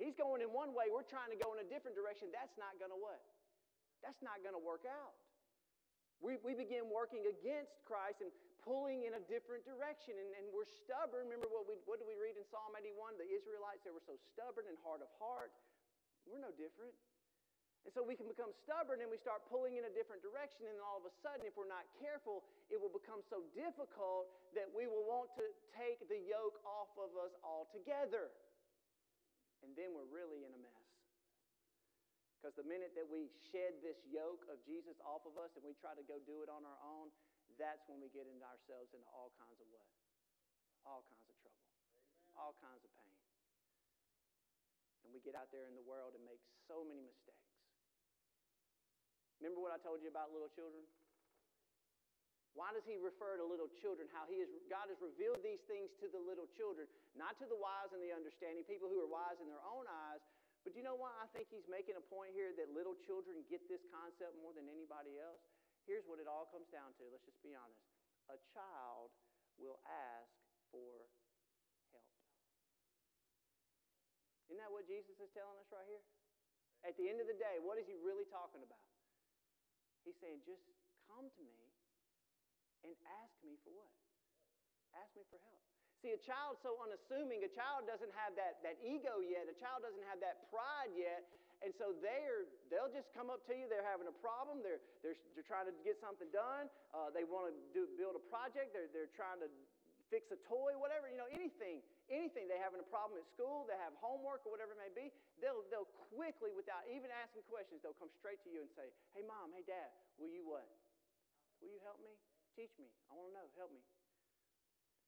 He's 0.00 0.16
going 0.16 0.40
in 0.40 0.48
one 0.56 0.72
way, 0.72 0.88
we're 0.88 1.04
trying 1.04 1.28
to 1.28 1.36
go 1.36 1.52
in 1.52 1.60
a 1.60 1.68
different 1.68 2.00
direction. 2.00 2.32
That's 2.32 2.56
not 2.56 2.80
going 2.80 2.96
to 2.96 2.96
what? 2.96 3.20
That's 4.00 4.24
not 4.24 4.40
going 4.40 4.56
to 4.56 4.64
work 4.64 4.88
out. 4.88 5.12
We, 6.24 6.40
we 6.40 6.56
begin 6.56 6.88
working 6.88 7.28
against 7.28 7.84
Christ 7.84 8.24
and 8.24 8.32
pulling 8.64 9.04
in 9.04 9.20
a 9.20 9.22
different 9.28 9.68
direction, 9.68 10.16
and, 10.16 10.32
and 10.40 10.48
we're 10.48 10.64
stubborn. 10.64 11.28
Remember 11.28 11.52
what, 11.52 11.68
we, 11.68 11.76
what 11.84 12.00
did 12.00 12.08
we 12.08 12.16
read 12.16 12.40
in 12.40 12.46
Psalm 12.48 12.72
81? 12.72 13.20
The 13.20 13.28
Israelites, 13.28 13.84
they 13.84 13.92
were 13.92 14.00
so 14.00 14.16
stubborn 14.32 14.64
and 14.64 14.80
hard 14.80 15.04
of 15.04 15.12
heart 15.20 15.52
we're 16.26 16.42
no 16.42 16.54
different. 16.54 16.94
And 17.82 17.90
so 17.90 18.06
we 18.06 18.14
can 18.14 18.30
become 18.30 18.54
stubborn 18.62 19.02
and 19.02 19.10
we 19.10 19.18
start 19.18 19.42
pulling 19.50 19.74
in 19.74 19.82
a 19.82 19.90
different 19.90 20.22
direction, 20.22 20.70
and 20.70 20.78
all 20.78 21.02
of 21.02 21.06
a 21.06 21.14
sudden, 21.18 21.42
if 21.42 21.58
we're 21.58 21.70
not 21.70 21.82
careful, 21.98 22.46
it 22.70 22.78
will 22.78 22.94
become 22.94 23.26
so 23.26 23.42
difficult 23.58 24.30
that 24.54 24.70
we 24.70 24.86
will 24.86 25.02
want 25.02 25.34
to 25.34 25.46
take 25.74 25.98
the 26.06 26.18
yoke 26.22 26.62
off 26.62 26.94
of 26.94 27.10
us 27.18 27.34
altogether. 27.42 28.30
And 29.66 29.74
then 29.74 29.90
we're 29.94 30.06
really 30.10 30.46
in 30.46 30.54
a 30.54 30.60
mess. 30.62 30.86
Because 32.38 32.54
the 32.58 32.66
minute 32.66 32.94
that 32.98 33.06
we 33.06 33.30
shed 33.50 33.78
this 33.82 33.98
yoke 34.10 34.46
of 34.50 34.58
Jesus 34.66 34.98
off 35.02 35.22
of 35.26 35.38
us 35.38 35.54
and 35.54 35.62
we 35.62 35.78
try 35.78 35.94
to 35.94 36.02
go 36.06 36.18
do 36.22 36.42
it 36.42 36.50
on 36.50 36.66
our 36.66 36.80
own, 36.82 37.10
that's 37.58 37.82
when 37.86 38.02
we 38.02 38.10
get 38.10 38.26
into 38.26 38.42
ourselves 38.42 38.90
into 38.94 39.06
all 39.10 39.30
kinds 39.38 39.58
of 39.62 39.66
what? 39.70 39.86
All 40.82 41.06
kinds 41.06 41.26
of 41.30 41.38
trouble, 41.38 41.62
Amen. 41.70 42.34
all 42.34 42.54
kinds 42.58 42.82
of 42.82 42.90
pain 42.98 43.01
and 45.02 45.10
we 45.10 45.20
get 45.22 45.34
out 45.34 45.50
there 45.50 45.66
in 45.66 45.74
the 45.74 45.84
world 45.84 46.14
and 46.14 46.22
make 46.24 46.40
so 46.66 46.82
many 46.86 47.02
mistakes. 47.02 47.52
Remember 49.42 49.58
what 49.58 49.74
I 49.74 49.78
told 49.82 49.98
you 50.02 50.10
about 50.10 50.30
little 50.30 50.50
children? 50.54 50.86
Why 52.52 52.68
does 52.76 52.84
he 52.84 53.00
refer 53.00 53.40
to 53.40 53.44
little 53.48 53.72
children? 53.80 54.06
How 54.12 54.28
he 54.28 54.44
is, 54.44 54.52
God 54.68 54.92
has 54.92 55.00
revealed 55.00 55.40
these 55.40 55.64
things 55.64 55.88
to 56.04 56.06
the 56.12 56.20
little 56.20 56.46
children, 56.52 56.84
not 57.16 57.40
to 57.40 57.48
the 57.48 57.56
wise 57.56 57.90
and 57.96 58.00
the 58.04 58.12
understanding, 58.12 58.62
people 58.68 58.92
who 58.92 59.00
are 59.00 59.08
wise 59.08 59.40
in 59.40 59.48
their 59.48 59.64
own 59.64 59.88
eyes. 59.88 60.20
But 60.62 60.76
you 60.78 60.84
know 60.84 60.94
why 60.94 61.10
I 61.18 61.26
think 61.32 61.50
he's 61.50 61.66
making 61.66 61.98
a 61.98 62.04
point 62.06 62.36
here 62.36 62.54
that 62.54 62.70
little 62.70 62.94
children 63.02 63.40
get 63.48 63.66
this 63.66 63.82
concept 63.90 64.36
more 64.38 64.54
than 64.54 64.68
anybody 64.68 65.18
else? 65.18 65.42
Here's 65.88 66.06
what 66.06 66.22
it 66.22 66.30
all 66.30 66.46
comes 66.52 66.70
down 66.70 66.94
to. 67.00 67.08
Let's 67.10 67.26
just 67.26 67.40
be 67.42 67.56
honest. 67.56 67.82
A 68.30 68.38
child 68.54 69.10
will 69.58 69.82
ask 69.88 70.30
for 70.70 71.08
what 74.72 74.84
Jesus 74.84 75.16
is 75.20 75.30
telling 75.32 75.56
us 75.60 75.68
right 75.72 75.86
here? 75.86 76.02
At 76.82 76.98
the 76.98 77.06
end 77.06 77.22
of 77.22 77.30
the 77.30 77.38
day, 77.38 77.62
what 77.62 77.78
is 77.78 77.86
he 77.86 77.94
really 78.02 78.26
talking 78.26 78.60
about? 78.60 78.82
He's 80.02 80.18
saying, 80.18 80.42
just 80.42 80.66
come 81.06 81.30
to 81.30 81.42
me 81.46 81.62
and 82.82 82.90
ask 83.22 83.32
me 83.46 83.54
for 83.62 83.70
what? 83.70 83.92
Ask 84.98 85.14
me 85.14 85.22
for 85.30 85.38
help. 85.38 85.62
See, 86.02 86.10
a 86.10 86.18
child 86.18 86.58
so 86.58 86.82
unassuming, 86.82 87.46
a 87.46 87.52
child 87.54 87.86
doesn't 87.86 88.10
have 88.18 88.34
that, 88.34 88.58
that 88.66 88.74
ego 88.82 89.22
yet, 89.22 89.46
a 89.46 89.54
child 89.54 89.86
doesn't 89.86 90.02
have 90.10 90.18
that 90.18 90.50
pride 90.50 90.90
yet, 90.98 91.22
and 91.62 91.70
so 91.78 91.94
they're, 92.02 92.50
they'll 92.66 92.90
just 92.90 93.06
come 93.14 93.30
up 93.30 93.46
to 93.46 93.54
you, 93.54 93.70
they're 93.70 93.86
having 93.86 94.10
a 94.10 94.16
problem, 94.18 94.66
they're, 94.66 94.82
they're, 95.06 95.14
they're 95.38 95.46
trying 95.46 95.70
to 95.70 95.74
get 95.86 96.02
something 96.02 96.26
done, 96.34 96.66
uh, 96.90 97.14
they 97.14 97.22
want 97.22 97.54
to 97.54 97.54
do, 97.70 97.86
build 97.94 98.18
a 98.18 98.24
project, 98.26 98.74
they're, 98.74 98.90
they're 98.90 99.14
trying 99.14 99.38
to 99.38 99.46
fix 100.12 100.28
a 100.28 100.36
toy, 100.44 100.76
whatever, 100.76 101.08
you 101.08 101.16
know, 101.16 101.30
anything, 101.32 101.80
anything. 102.12 102.44
They're 102.44 102.60
having 102.60 102.84
a 102.84 102.90
problem 102.92 103.16
at 103.16 103.24
school, 103.32 103.64
they 103.64 103.80
have 103.80 103.96
homework 103.96 104.44
or 104.44 104.52
whatever 104.52 104.76
it 104.76 104.80
may 104.84 104.92
be, 104.92 105.08
they'll, 105.40 105.64
they'll 105.72 105.88
quickly, 106.12 106.52
without 106.52 106.84
even 106.92 107.08
asking 107.24 107.48
questions, 107.48 107.80
they'll 107.80 107.96
come 107.96 108.12
straight 108.20 108.44
to 108.44 108.52
you 108.52 108.60
and 108.60 108.70
say, 108.76 108.92
hey, 109.16 109.24
mom, 109.24 109.56
hey, 109.56 109.64
dad, 109.64 109.88
will 110.20 110.28
you 110.28 110.44
what? 110.44 110.68
Will 111.64 111.72
you 111.72 111.80
help 111.80 111.96
me? 112.04 112.12
Teach 112.52 112.76
me. 112.76 112.92
I 113.08 113.16
want 113.16 113.32
to 113.32 113.34
know. 113.34 113.48
Help 113.56 113.72
me. 113.72 113.80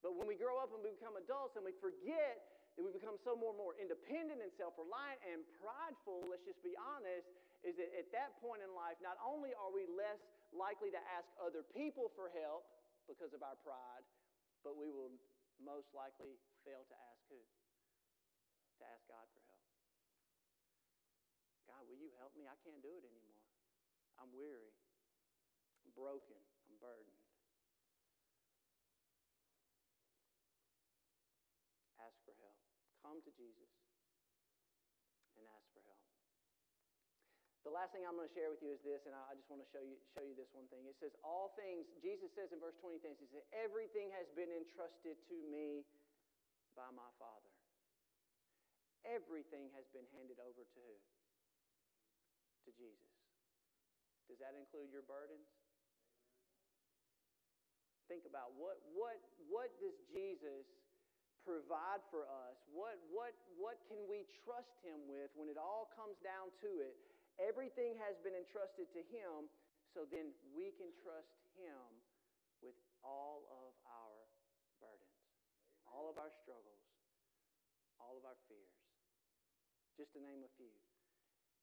But 0.01 0.17
when 0.17 0.25
we 0.25 0.37
grow 0.37 0.57
up 0.61 0.73
and 0.73 0.81
we 0.81 0.97
become 0.97 1.21
adults 1.21 1.61
and 1.61 1.65
we 1.65 1.77
forget 1.77 2.41
that 2.77 2.83
we 2.83 2.93
become 2.93 3.21
so 3.21 3.37
more 3.37 3.53
and 3.53 3.61
more 3.61 3.75
independent 3.77 4.41
and 4.41 4.53
self 4.57 4.77
reliant 4.81 5.21
and 5.29 5.45
prideful, 5.61 6.25
let's 6.29 6.45
just 6.45 6.61
be 6.65 6.73
honest, 6.77 7.29
is 7.65 7.77
that 7.77 7.89
at 7.97 8.09
that 8.13 8.37
point 8.41 8.65
in 8.65 8.73
life, 8.73 8.97
not 9.05 9.21
only 9.21 9.53
are 9.57 9.73
we 9.73 9.85
less 9.93 10.21
likely 10.53 10.93
to 10.93 11.01
ask 11.17 11.29
other 11.41 11.65
people 11.73 12.13
for 12.13 12.29
help 12.37 12.65
because 13.09 13.33
of 13.33 13.41
our 13.45 13.57
pride, 13.65 14.05
but 14.65 14.81
we 14.81 14.89
will 14.89 15.13
most 15.61 15.93
likely 15.93 16.41
fail 16.65 16.83
to 16.89 16.97
ask 17.13 17.21
who? 17.29 17.39
To 18.81 18.83
ask 18.89 19.05
God 19.07 19.29
for 19.31 19.45
help. 19.45 19.61
God, 21.69 21.85
will 21.85 22.01
you 22.01 22.09
help 22.17 22.33
me? 22.33 22.49
I 22.49 22.57
can't 22.65 22.81
do 22.81 22.97
it 22.97 23.05
anymore. 23.05 23.45
I'm 24.17 24.33
weary. 24.33 24.73
I'm 25.85 25.93
broken. 25.93 26.41
I'm 26.65 26.81
burdened. 26.81 27.21
Ask 32.01 32.17
for 32.25 32.33
help. 32.41 32.57
Come 33.05 33.21
to 33.21 33.33
Jesus 33.37 33.69
and 35.37 35.45
ask 35.45 35.69
for 35.77 35.85
help. 35.85 36.05
The 37.65 37.73
last 37.73 37.97
thing 37.97 38.05
I'm 38.05 38.13
going 38.13 38.29
to 38.29 38.37
share 38.37 38.53
with 38.53 38.61
you 38.61 38.77
is 38.77 38.85
this, 38.85 39.09
and 39.09 39.17
I 39.17 39.33
just 39.33 39.49
want 39.49 39.65
to 39.65 39.69
show 39.73 39.81
you, 39.81 39.97
show 40.13 40.21
you 40.21 40.37
this 40.37 40.53
one 40.53 40.69
thing. 40.69 40.85
It 40.85 41.01
says, 41.01 41.17
All 41.25 41.57
things, 41.57 41.89
Jesus 42.05 42.29
says 42.37 42.53
in 42.53 42.61
verse 42.61 42.77
20 42.85 43.01
things, 43.01 43.17
He 43.17 43.25
says, 43.33 43.41
Everything 43.57 44.13
has 44.13 44.29
been 44.37 44.53
entrusted 44.53 45.17
to 45.33 45.37
me 45.49 45.89
by 46.77 46.85
my 46.93 47.09
Father. 47.17 47.49
Everything 49.09 49.73
has 49.73 49.89
been 49.97 50.05
handed 50.13 50.37
over 50.45 50.61
to 50.61 50.79
who? 50.85 50.97
To 52.69 52.71
Jesus. 52.77 53.13
Does 54.29 54.41
that 54.45 54.53
include 54.53 54.93
your 54.93 55.05
burdens? 55.09 55.49
Think 58.13 58.29
about 58.29 58.53
what, 58.61 58.77
what, 58.93 59.17
what 59.49 59.73
does 59.81 59.97
Jesus 60.13 60.69
provide 61.49 62.05
for 62.13 62.29
us? 62.29 62.61
What, 62.69 63.01
what, 63.09 63.33
what 63.57 63.81
can 63.89 64.05
we 64.05 64.29
trust 64.45 64.77
Him 64.85 65.09
with 65.09 65.33
when 65.33 65.49
it 65.49 65.57
all 65.57 65.89
comes 65.97 66.21
down 66.21 66.53
to 66.61 66.71
it? 66.85 66.97
Everything 67.43 67.99
has 67.99 68.15
been 68.23 68.35
entrusted 68.35 68.87
to 68.95 69.03
Him, 69.11 69.51
so 69.91 70.07
then 70.07 70.31
we 70.55 70.71
can 70.79 70.91
trust 71.03 71.35
Him 71.59 71.83
with 72.63 72.79
all 73.03 73.47
of 73.51 73.75
our 73.91 74.19
burdens, 74.79 75.23
all 75.91 76.07
of 76.07 76.17
our 76.17 76.31
struggles, 76.43 76.85
all 77.99 78.15
of 78.15 78.25
our 78.25 78.39
fears. 78.47 78.79
Just 79.95 80.15
to 80.15 80.21
name 80.23 80.43
a 80.43 80.51
few. 80.59 80.75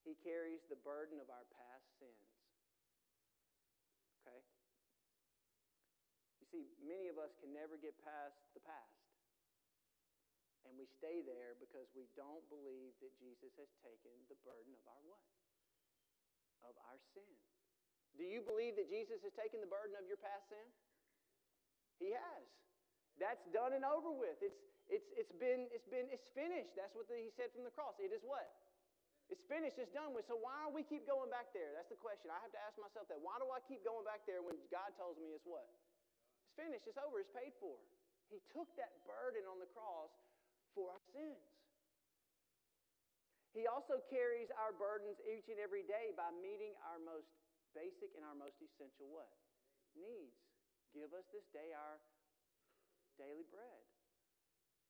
He 0.08 0.16
carries 0.24 0.64
the 0.72 0.80
burden 0.82 1.20
of 1.20 1.28
our 1.28 1.46
past 1.54 1.88
sins. 2.00 2.32
Okay? 4.24 4.40
You 6.42 6.46
see, 6.48 6.66
many 6.82 7.12
of 7.12 7.20
us 7.20 7.36
can 7.44 7.52
never 7.52 7.76
get 7.76 7.94
past 8.02 8.40
the 8.56 8.64
past. 8.64 9.02
And 10.66 10.80
we 10.80 10.88
stay 10.88 11.20
there 11.26 11.60
because 11.60 11.92
we 11.92 12.08
don't 12.16 12.46
believe 12.48 12.96
that 13.04 13.12
Jesus 13.20 13.52
has 13.60 13.72
taken 13.84 14.16
the 14.32 14.40
burden 14.48 14.72
of 14.80 14.86
our 14.88 15.04
what? 15.04 15.41
Of 16.62 16.78
our 16.88 17.00
sin. 17.18 17.32
Do 18.20 18.24
you 18.28 18.46
believe 18.46 18.78
that 18.78 18.88
Jesus 18.92 19.24
has 19.26 19.34
taken 19.34 19.60
the 19.64 19.72
burden 19.72 19.98
of 19.98 20.06
your 20.06 20.20
past 20.22 20.46
sin? 20.52 20.68
He 21.98 22.14
has. 22.14 22.46
That's 23.18 23.42
done 23.50 23.74
and 23.74 23.86
over 23.86 24.14
with. 24.14 24.38
It's, 24.42 24.58
it's, 24.90 25.10
it's 25.18 25.34
been, 25.38 25.70
it's 25.74 25.88
been, 25.90 26.10
it's 26.14 26.30
finished. 26.34 26.74
That's 26.78 26.94
what 26.94 27.10
the, 27.10 27.18
he 27.18 27.34
said 27.34 27.50
from 27.54 27.66
the 27.66 27.74
cross. 27.74 27.98
It 27.98 28.14
is 28.14 28.22
what? 28.26 28.46
It's 29.32 29.48
finished, 29.48 29.80
it's 29.80 29.96
done 29.96 30.12
with. 30.12 30.28
So 30.28 30.36
why 30.36 30.68
are 30.68 30.74
we 30.74 30.84
keep 30.84 31.08
going 31.08 31.32
back 31.32 31.56
there? 31.56 31.72
That's 31.72 31.88
the 31.88 31.96
question. 31.96 32.28
I 32.28 32.40
have 32.44 32.52
to 32.52 32.62
ask 32.68 32.76
myself 32.76 33.08
that. 33.08 33.16
Why 33.24 33.40
do 33.40 33.48
I 33.48 33.64
keep 33.64 33.80
going 33.88 34.04
back 34.04 34.28
there 34.28 34.44
when 34.44 34.60
God 34.68 34.92
tells 35.00 35.16
me 35.16 35.32
it's 35.32 35.48
what? 35.48 35.64
It's 36.44 36.52
finished, 36.60 36.84
it's 36.84 37.00
over, 37.00 37.24
it's 37.24 37.32
paid 37.32 37.56
for. 37.64 37.80
He 38.28 38.44
took 38.52 38.68
that 38.76 38.92
burden 39.08 39.48
on 39.48 39.64
the 39.64 39.72
cross 39.72 40.12
for 40.76 40.92
our 40.92 41.04
sins. 41.16 41.40
He 43.52 43.68
also 43.68 44.00
carries 44.08 44.48
our 44.56 44.72
burdens 44.72 45.20
each 45.28 45.52
and 45.52 45.60
every 45.60 45.84
day 45.84 46.16
by 46.16 46.32
meeting 46.40 46.72
our 46.88 47.00
most 47.04 47.28
basic 47.76 48.16
and 48.16 48.24
our 48.24 48.36
most 48.36 48.56
essential 48.64 49.12
what? 49.12 49.32
Needs. 49.96 50.40
Give 50.96 51.12
us 51.12 51.28
this 51.36 51.48
day 51.52 51.76
our 51.76 52.00
daily 53.20 53.48
bread. 53.52 53.84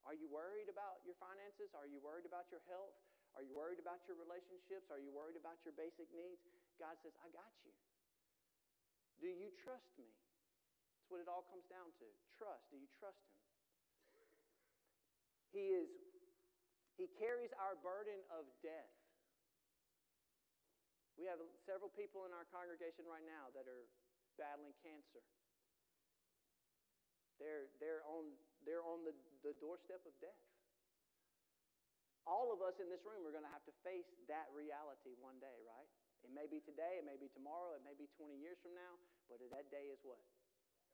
Are 0.06 0.18
you 0.18 0.30
worried 0.30 0.70
about 0.70 1.02
your 1.06 1.18
finances? 1.22 1.74
Are 1.78 1.86
you 1.90 2.02
worried 2.02 2.26
about 2.26 2.50
your 2.50 2.62
health? 2.70 2.94
Are 3.38 3.46
you 3.46 3.54
worried 3.54 3.82
about 3.82 4.02
your 4.10 4.18
relationships? 4.18 4.90
Are 4.90 5.02
you 5.02 5.14
worried 5.14 5.38
about 5.38 5.62
your 5.62 5.74
basic 5.78 6.10
needs? 6.14 6.42
God 6.82 6.98
says, 7.06 7.14
I 7.22 7.30
got 7.34 7.54
you. 7.66 7.74
Do 9.22 9.30
you 9.30 9.54
trust 9.62 9.90
me? 10.02 10.10
That's 10.10 11.10
what 11.10 11.22
it 11.22 11.30
all 11.30 11.46
comes 11.50 11.66
down 11.70 11.94
to. 12.02 12.08
Trust. 12.38 12.66
Do 12.74 12.82
you 12.82 12.90
trust 12.98 13.22
Him? 13.30 13.42
He 15.54 15.66
is 15.78 15.90
he 17.02 17.10
carries 17.18 17.50
our 17.58 17.74
burden 17.82 18.22
of 18.30 18.46
death. 18.62 18.94
We 21.18 21.26
have 21.26 21.42
several 21.66 21.90
people 21.98 22.30
in 22.30 22.32
our 22.38 22.46
congregation 22.54 23.10
right 23.10 23.26
now 23.26 23.50
that 23.58 23.66
are 23.66 23.90
battling 24.38 24.78
cancer. 24.86 25.26
They're, 27.42 27.74
they're 27.82 28.06
on, 28.06 28.30
they're 28.70 28.86
on 28.86 29.02
the, 29.02 29.18
the 29.42 29.58
doorstep 29.58 30.06
of 30.06 30.14
death. 30.22 30.38
All 32.30 32.54
of 32.54 32.62
us 32.62 32.78
in 32.78 32.86
this 32.86 33.02
room 33.02 33.26
are 33.26 33.34
going 33.34 33.50
to 33.50 33.50
have 33.50 33.66
to 33.66 33.74
face 33.82 34.06
that 34.30 34.46
reality 34.54 35.18
one 35.18 35.42
day, 35.42 35.58
right? 35.66 35.90
It 36.22 36.30
may 36.30 36.46
be 36.46 36.62
today, 36.62 37.02
it 37.02 37.06
may 37.10 37.18
be 37.18 37.34
tomorrow, 37.34 37.74
it 37.74 37.82
may 37.82 37.98
be 37.98 38.06
20 38.14 38.38
years 38.38 38.62
from 38.62 38.78
now, 38.78 38.94
but 39.26 39.42
that 39.50 39.74
day 39.74 39.90
is 39.90 39.98
what? 40.06 40.22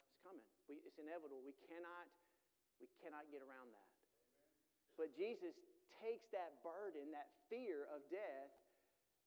It's 0.07 0.23
coming. 0.23 0.47
We, 0.71 0.79
it's 0.87 0.95
inevitable. 0.95 1.43
We 1.43 1.51
cannot, 1.67 2.07
we 2.79 2.87
cannot 3.03 3.27
get 3.27 3.43
around 3.43 3.75
that. 3.75 3.91
But 4.95 5.11
Jesus 5.19 5.59
takes 6.01 6.29
that 6.33 6.59
burden, 6.61 7.11
that 7.13 7.29
fear 7.49 7.89
of 7.93 8.03
death, 8.09 8.51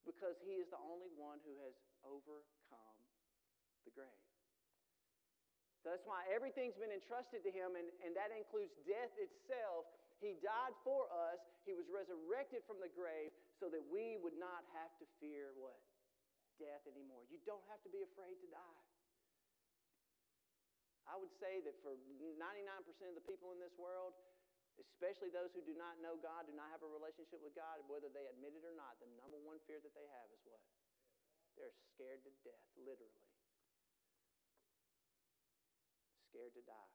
because 0.05 0.37
he 0.41 0.57
is 0.57 0.67
the 0.73 0.81
only 0.81 1.11
one 1.13 1.37
who 1.45 1.53
has 1.61 1.75
overcome 2.01 2.99
the 3.85 3.93
grave. 3.93 4.25
So 5.81 5.89
that's 5.89 6.05
why 6.05 6.29
everything's 6.29 6.77
been 6.77 6.93
entrusted 6.93 7.41
to 7.41 7.51
him, 7.51 7.73
and, 7.73 7.89
and 8.05 8.13
that 8.13 8.29
includes 8.29 8.73
death 8.85 9.13
itself. 9.17 9.89
He 10.21 10.37
died 10.37 10.77
for 10.85 11.09
us, 11.09 11.41
he 11.65 11.73
was 11.73 11.89
resurrected 11.89 12.61
from 12.69 12.77
the 12.77 12.89
grave 12.93 13.33
so 13.57 13.65
that 13.73 13.81
we 13.89 14.21
would 14.21 14.37
not 14.37 14.61
have 14.77 14.93
to 15.01 15.05
fear 15.17 15.49
what? 15.57 15.77
Death 16.61 16.85
anymore. 16.85 17.25
You 17.33 17.41
don't 17.49 17.65
have 17.73 17.81
to 17.81 17.89
be 17.89 18.05
afraid 18.05 18.37
to 18.45 18.47
die. 18.53 18.81
I 21.09 21.17
would 21.17 21.33
say 21.41 21.65
that 21.65 21.73
for 21.81 21.97
99% 21.97 22.37
of 23.09 23.17
the 23.17 23.25
people 23.25 23.49
in 23.51 23.59
this 23.59 23.73
world, 23.75 24.13
especially 24.81 25.29
those 25.29 25.53
who 25.53 25.61
do 25.61 25.77
not 25.77 26.01
know 26.01 26.17
God, 26.17 26.49
do 26.49 26.55
not 26.57 26.73
have 26.73 26.81
a 26.81 26.89
relationship 26.89 27.39
with 27.41 27.53
God, 27.53 27.81
whether 27.85 28.09
they 28.09 28.25
admit 28.33 28.57
it 28.57 28.65
or 28.65 28.73
not, 28.73 28.97
the 28.97 29.09
number 29.21 29.37
one 29.41 29.61
fear 29.69 29.77
that 29.81 29.93
they 29.93 30.07
have 30.09 30.27
is 30.33 30.41
what? 30.43 30.61
They're 31.55 31.75
scared 31.93 32.25
to 32.25 32.31
death, 32.41 32.67
literally. 32.79 33.25
Scared 36.33 36.53
to 36.57 36.63
die. 36.65 36.91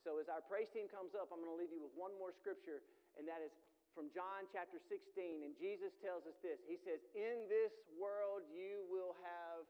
So, 0.00 0.16
as 0.16 0.32
our 0.32 0.40
praise 0.40 0.72
team 0.72 0.88
comes 0.88 1.12
up, 1.12 1.28
I'm 1.28 1.44
going 1.44 1.52
to 1.52 1.60
leave 1.60 1.74
you 1.74 1.82
with 1.84 1.92
one 1.92 2.16
more 2.16 2.32
scripture, 2.32 2.80
and 3.20 3.28
that 3.28 3.44
is 3.44 3.52
from 3.92 4.08
John 4.16 4.48
chapter 4.48 4.80
16. 4.80 5.44
And 5.44 5.52
Jesus 5.60 5.92
tells 6.00 6.24
us 6.24 6.38
this 6.40 6.62
He 6.64 6.80
says, 6.80 7.02
In 7.12 7.50
this 7.50 7.74
world 7.98 8.46
you 8.48 8.86
will 8.88 9.18
have 9.20 9.68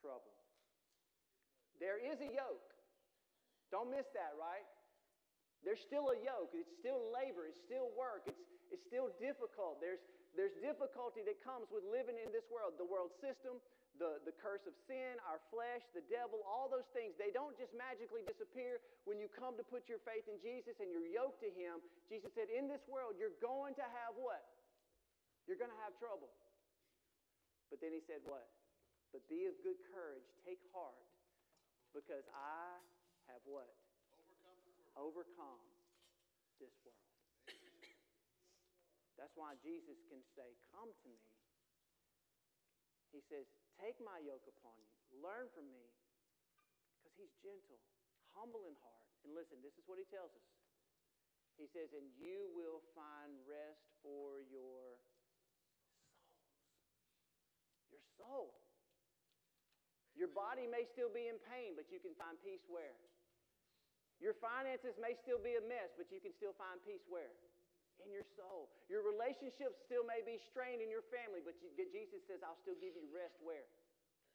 trouble. 0.00 0.32
There 1.80 1.98
is 1.98 2.20
a 2.22 2.30
yoke. 2.30 2.73
Don't 3.74 3.90
miss 3.90 4.06
that, 4.14 4.38
right? 4.38 4.62
There's 5.66 5.82
still 5.82 6.14
a 6.14 6.18
yoke. 6.22 6.54
It's 6.54 6.70
still 6.78 7.10
labor. 7.10 7.50
It's 7.50 7.58
still 7.58 7.90
work. 7.98 8.30
It's, 8.30 8.38
it's 8.70 8.86
still 8.86 9.10
difficult. 9.18 9.82
There's, 9.82 9.98
there's 10.38 10.54
difficulty 10.62 11.26
that 11.26 11.42
comes 11.42 11.66
with 11.74 11.82
living 11.82 12.14
in 12.14 12.30
this 12.30 12.46
world 12.46 12.78
the 12.78 12.86
world 12.86 13.10
system, 13.18 13.58
the, 13.98 14.22
the 14.22 14.34
curse 14.38 14.62
of 14.70 14.78
sin, 14.86 15.18
our 15.26 15.42
flesh, 15.50 15.82
the 15.90 16.06
devil, 16.06 16.38
all 16.46 16.70
those 16.70 16.86
things, 16.94 17.18
they 17.18 17.34
don't 17.34 17.58
just 17.58 17.74
magically 17.74 18.22
disappear 18.26 18.78
when 19.10 19.18
you 19.18 19.26
come 19.26 19.58
to 19.58 19.66
put 19.66 19.90
your 19.90 19.98
faith 20.06 20.26
in 20.30 20.38
Jesus 20.38 20.78
and 20.78 20.94
you're 20.94 21.10
yoked 21.10 21.42
to 21.42 21.50
Him. 21.50 21.82
Jesus 22.06 22.30
said, 22.38 22.46
In 22.54 22.70
this 22.70 22.86
world, 22.86 23.18
you're 23.18 23.34
going 23.42 23.74
to 23.74 23.86
have 23.86 24.14
what? 24.14 24.42
You're 25.50 25.58
going 25.58 25.74
to 25.74 25.82
have 25.82 25.98
trouble. 25.98 26.30
But 27.74 27.82
then 27.82 27.90
He 27.90 28.02
said, 28.06 28.22
What? 28.22 28.46
But 29.10 29.26
be 29.26 29.50
of 29.50 29.58
good 29.66 29.78
courage, 29.90 30.26
take 30.42 30.62
heart, 30.70 30.98
because 31.94 32.26
I 32.34 32.82
have 33.44 33.52
what? 33.52 33.68
Overcome 34.96 35.60
this 36.56 36.72
world. 36.80 37.04
That's 39.20 39.36
why 39.36 39.52
Jesus 39.60 40.00
can 40.08 40.24
say, 40.32 40.56
Come 40.72 40.88
to 40.88 41.08
me. 41.12 41.28
He 43.12 43.20
says, 43.28 43.44
Take 43.76 44.00
my 44.00 44.16
yoke 44.24 44.48
upon 44.48 44.74
you. 44.80 45.20
Learn 45.20 45.52
from 45.52 45.68
me. 45.68 45.84
Because 46.98 47.14
he's 47.20 47.34
gentle, 47.44 47.78
humble 48.32 48.64
in 48.64 48.74
heart. 48.80 49.04
And 49.28 49.36
listen, 49.36 49.60
this 49.60 49.76
is 49.76 49.84
what 49.84 50.00
he 50.00 50.08
tells 50.08 50.32
us. 50.32 50.48
He 51.60 51.68
says, 51.68 51.92
And 51.92 52.08
you 52.16 52.48
will 52.56 52.80
find 52.96 53.36
rest 53.44 53.84
for 54.00 54.40
your 54.48 54.96
souls. 55.04 55.36
Your 57.92 58.04
soul. 58.16 58.48
Your 60.14 60.30
body 60.30 60.70
may 60.70 60.86
still 60.94 61.10
be 61.10 61.26
in 61.26 61.38
pain, 61.50 61.74
but 61.74 61.90
you 61.90 61.98
can 61.98 62.14
find 62.14 62.38
peace 62.42 62.62
where? 62.70 62.94
Your 64.22 64.36
finances 64.38 64.94
may 65.00 65.18
still 65.18 65.42
be 65.42 65.58
a 65.58 65.64
mess, 65.64 65.92
but 65.98 66.10
you 66.10 66.22
can 66.22 66.34
still 66.34 66.54
find 66.54 66.78
peace 66.86 67.02
where? 67.10 67.34
In 68.02 68.10
your 68.10 68.26
soul. 68.36 68.70
Your 68.90 69.06
relationships 69.06 69.80
still 69.82 70.04
may 70.04 70.20
be 70.22 70.36
strained 70.38 70.82
in 70.82 70.90
your 70.90 71.06
family, 71.08 71.40
but 71.40 71.54
you, 71.62 71.70
Jesus 71.74 72.22
says, 72.26 72.42
I'll 72.42 72.58
still 72.60 72.78
give 72.78 72.94
you 72.98 73.06
rest 73.14 73.38
where? 73.40 73.64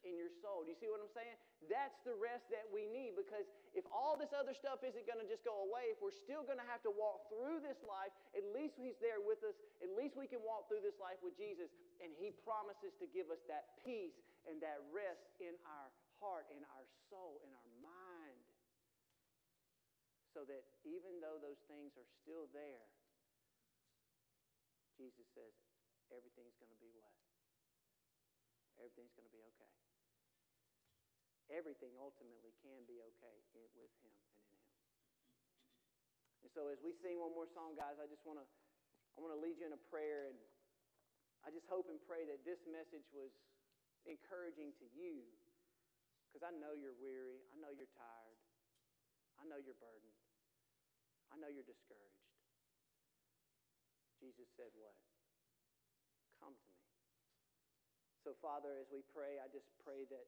In 0.00 0.16
your 0.16 0.32
soul. 0.40 0.64
Do 0.64 0.72
you 0.72 0.78
see 0.80 0.88
what 0.88 1.04
I'm 1.04 1.12
saying? 1.12 1.36
That's 1.68 2.00
the 2.08 2.16
rest 2.16 2.48
that 2.48 2.64
we 2.72 2.88
need 2.88 3.20
because 3.20 3.44
if 3.76 3.84
all 3.92 4.16
this 4.16 4.32
other 4.32 4.56
stuff 4.56 4.80
isn't 4.80 5.04
going 5.04 5.20
to 5.20 5.28
just 5.28 5.44
go 5.44 5.68
away, 5.68 5.92
if 5.92 6.00
we're 6.00 6.16
still 6.16 6.40
going 6.40 6.56
to 6.56 6.64
have 6.64 6.80
to 6.88 6.92
walk 6.92 7.28
through 7.28 7.60
this 7.60 7.76
life, 7.84 8.10
at 8.32 8.42
least 8.56 8.80
He's 8.80 8.96
there 8.96 9.20
with 9.20 9.44
us. 9.44 9.54
At 9.84 9.92
least 9.92 10.16
we 10.16 10.24
can 10.24 10.40
walk 10.40 10.72
through 10.72 10.80
this 10.80 10.96
life 10.96 11.20
with 11.20 11.36
Jesus. 11.36 11.68
And 12.00 12.16
He 12.16 12.32
promises 12.32 12.96
to 12.96 13.06
give 13.12 13.28
us 13.28 13.44
that 13.44 13.76
peace 13.84 14.16
and 14.48 14.56
that 14.64 14.80
rest 14.88 15.28
in 15.36 15.52
our 15.68 15.88
heart, 16.16 16.48
in 16.48 16.64
our 16.74 16.86
soul, 17.12 17.36
in 17.44 17.52
our 17.52 17.70
mind. 17.84 18.09
So 20.30 20.46
that 20.46 20.62
even 20.86 21.18
though 21.18 21.42
those 21.42 21.58
things 21.66 21.94
are 21.98 22.06
still 22.22 22.46
there, 22.54 22.86
Jesus 24.94 25.26
says 25.34 25.52
everything's 26.14 26.54
going 26.60 26.70
to 26.70 26.80
be 26.80 26.92
what? 26.94 27.10
Everything's 28.78 29.12
going 29.12 29.26
to 29.26 29.34
be 29.34 29.42
okay. 29.42 29.74
Everything 31.50 31.90
ultimately 31.98 32.54
can 32.62 32.86
be 32.86 33.02
okay 33.02 33.36
with 33.58 33.74
Him 33.74 33.90
and 34.06 34.22
in 34.22 34.22
Him. 34.54 34.70
And 36.46 36.50
so, 36.54 36.70
as 36.70 36.78
we 36.78 36.94
sing 37.02 37.18
one 37.18 37.34
more 37.34 37.50
song, 37.50 37.74
guys, 37.74 37.98
I 37.98 38.06
just 38.06 38.22
want 38.22 38.38
to 38.38 38.46
I 39.16 39.24
want 39.24 39.34
to 39.34 39.40
lead 39.42 39.58
you 39.58 39.66
in 39.66 39.74
a 39.74 39.82
prayer, 39.90 40.30
and 40.30 40.38
I 41.42 41.50
just 41.50 41.66
hope 41.66 41.90
and 41.90 41.98
pray 42.06 42.22
that 42.30 42.46
this 42.46 42.62
message 42.70 43.04
was 43.10 43.34
encouraging 44.06 44.70
to 44.78 44.86
you, 44.94 45.26
because 46.30 46.46
I 46.46 46.54
know 46.54 46.78
you're 46.78 46.96
weary, 46.96 47.42
I 47.50 47.58
know 47.58 47.74
you're 47.74 47.90
tired, 47.98 48.40
I 49.36 49.44
know 49.50 49.58
you're 49.58 49.76
burdened, 49.82 50.19
I 51.30 51.38
know 51.38 51.50
you're 51.50 51.66
discouraged. 51.66 52.26
Jesus 54.18 54.50
said, 54.58 54.70
What? 54.76 54.94
Come 56.42 56.52
to 56.52 56.66
me. 56.68 56.80
So, 58.26 58.36
Father, 58.44 58.76
as 58.76 58.88
we 58.92 59.00
pray, 59.16 59.40
I 59.40 59.48
just 59.48 59.68
pray 59.80 60.04
that 60.12 60.26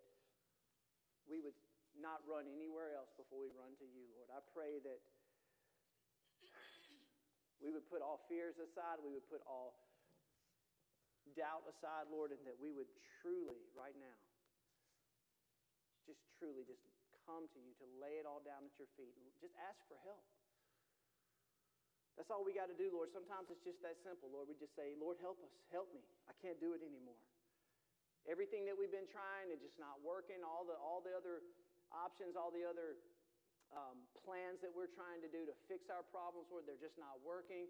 we 1.29 1.45
would 1.45 1.57
not 2.01 2.25
run 2.25 2.49
anywhere 2.49 2.97
else 2.97 3.13
before 3.21 3.45
we 3.45 3.53
run 3.53 3.77
to 3.77 3.87
you, 3.87 4.09
Lord. 4.17 4.33
I 4.33 4.41
pray 4.57 4.81
that 4.81 5.01
we 7.61 7.71
would 7.71 7.85
put 7.93 8.01
all 8.01 8.25
fears 8.27 8.57
aside, 8.57 8.99
we 9.05 9.13
would 9.13 9.29
put 9.29 9.45
all 9.45 9.77
doubt 11.39 11.63
aside, 11.69 12.11
Lord, 12.11 12.35
and 12.35 12.43
that 12.49 12.59
we 12.59 12.75
would 12.75 12.91
truly, 13.21 13.61
right 13.77 13.95
now, 13.97 14.19
just 16.09 16.19
truly 16.41 16.67
just 16.67 16.83
come 17.23 17.47
to 17.47 17.59
you 17.63 17.73
to 17.79 17.87
lay 18.03 18.19
it 18.19 18.27
all 18.27 18.43
down 18.43 18.67
at 18.67 18.75
your 18.75 18.91
feet. 18.99 19.15
Just 19.39 19.55
ask 19.63 19.79
for 19.87 19.95
help. 20.03 20.27
That's 22.17 22.29
all 22.29 22.45
we 22.45 22.53
got 22.53 22.69
to 22.69 22.77
do, 22.77 22.93
Lord. 22.93 23.09
Sometimes 23.11 23.49
it's 23.49 23.65
just 23.65 23.81
that 23.81 23.97
simple, 24.05 24.29
Lord. 24.29 24.47
We 24.47 24.57
just 24.61 24.77
say, 24.77 24.93
Lord, 25.01 25.17
help 25.25 25.41
us. 25.41 25.53
Help 25.73 25.89
me. 25.97 26.05
I 26.29 26.37
can't 26.45 26.61
do 26.61 26.77
it 26.77 26.85
anymore. 26.85 27.19
Everything 28.29 28.69
that 28.69 28.77
we've 28.77 28.93
been 28.93 29.09
trying 29.11 29.51
is 29.51 29.59
just 29.59 29.81
not 29.81 29.99
working. 30.05 30.45
All 30.45 30.63
the, 30.69 30.77
all 30.77 31.01
the 31.03 31.11
other 31.17 31.43
options, 31.91 32.37
all 32.37 32.53
the 32.53 32.63
other 32.63 33.01
um, 33.73 34.05
plans 34.23 34.61
that 34.61 34.71
we're 34.71 34.93
trying 34.93 35.25
to 35.25 35.31
do 35.33 35.49
to 35.49 35.55
fix 35.67 35.89
our 35.89 36.05
problems, 36.13 36.47
Lord, 36.53 36.69
they're 36.69 36.81
just 36.81 37.01
not 37.01 37.17
working. 37.25 37.67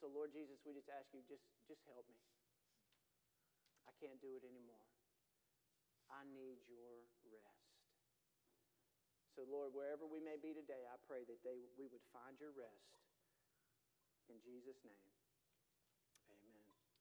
So, 0.00 0.08
Lord 0.10 0.32
Jesus, 0.32 0.58
we 0.64 0.72
just 0.74 0.88
ask 0.90 1.06
you, 1.12 1.20
just, 1.28 1.44
just 1.68 1.84
help 1.92 2.08
me. 2.08 2.18
I 3.86 3.92
can't 4.00 4.18
do 4.18 4.32
it 4.34 4.42
anymore. 4.42 4.82
I 6.10 6.24
need 6.32 6.58
your 6.66 7.06
rest. 7.30 7.70
So, 9.38 9.46
Lord, 9.48 9.72
wherever 9.72 10.04
we 10.04 10.20
may 10.20 10.36
be 10.40 10.52
today, 10.52 10.84
I 10.88 10.96
pray 11.06 11.24
that 11.24 11.40
they, 11.46 11.62
we 11.78 11.88
would 11.88 12.04
find 12.12 12.36
your 12.40 12.52
rest. 12.56 13.01
In 14.32 14.40
Jesus' 14.40 14.80
name. 14.84 15.21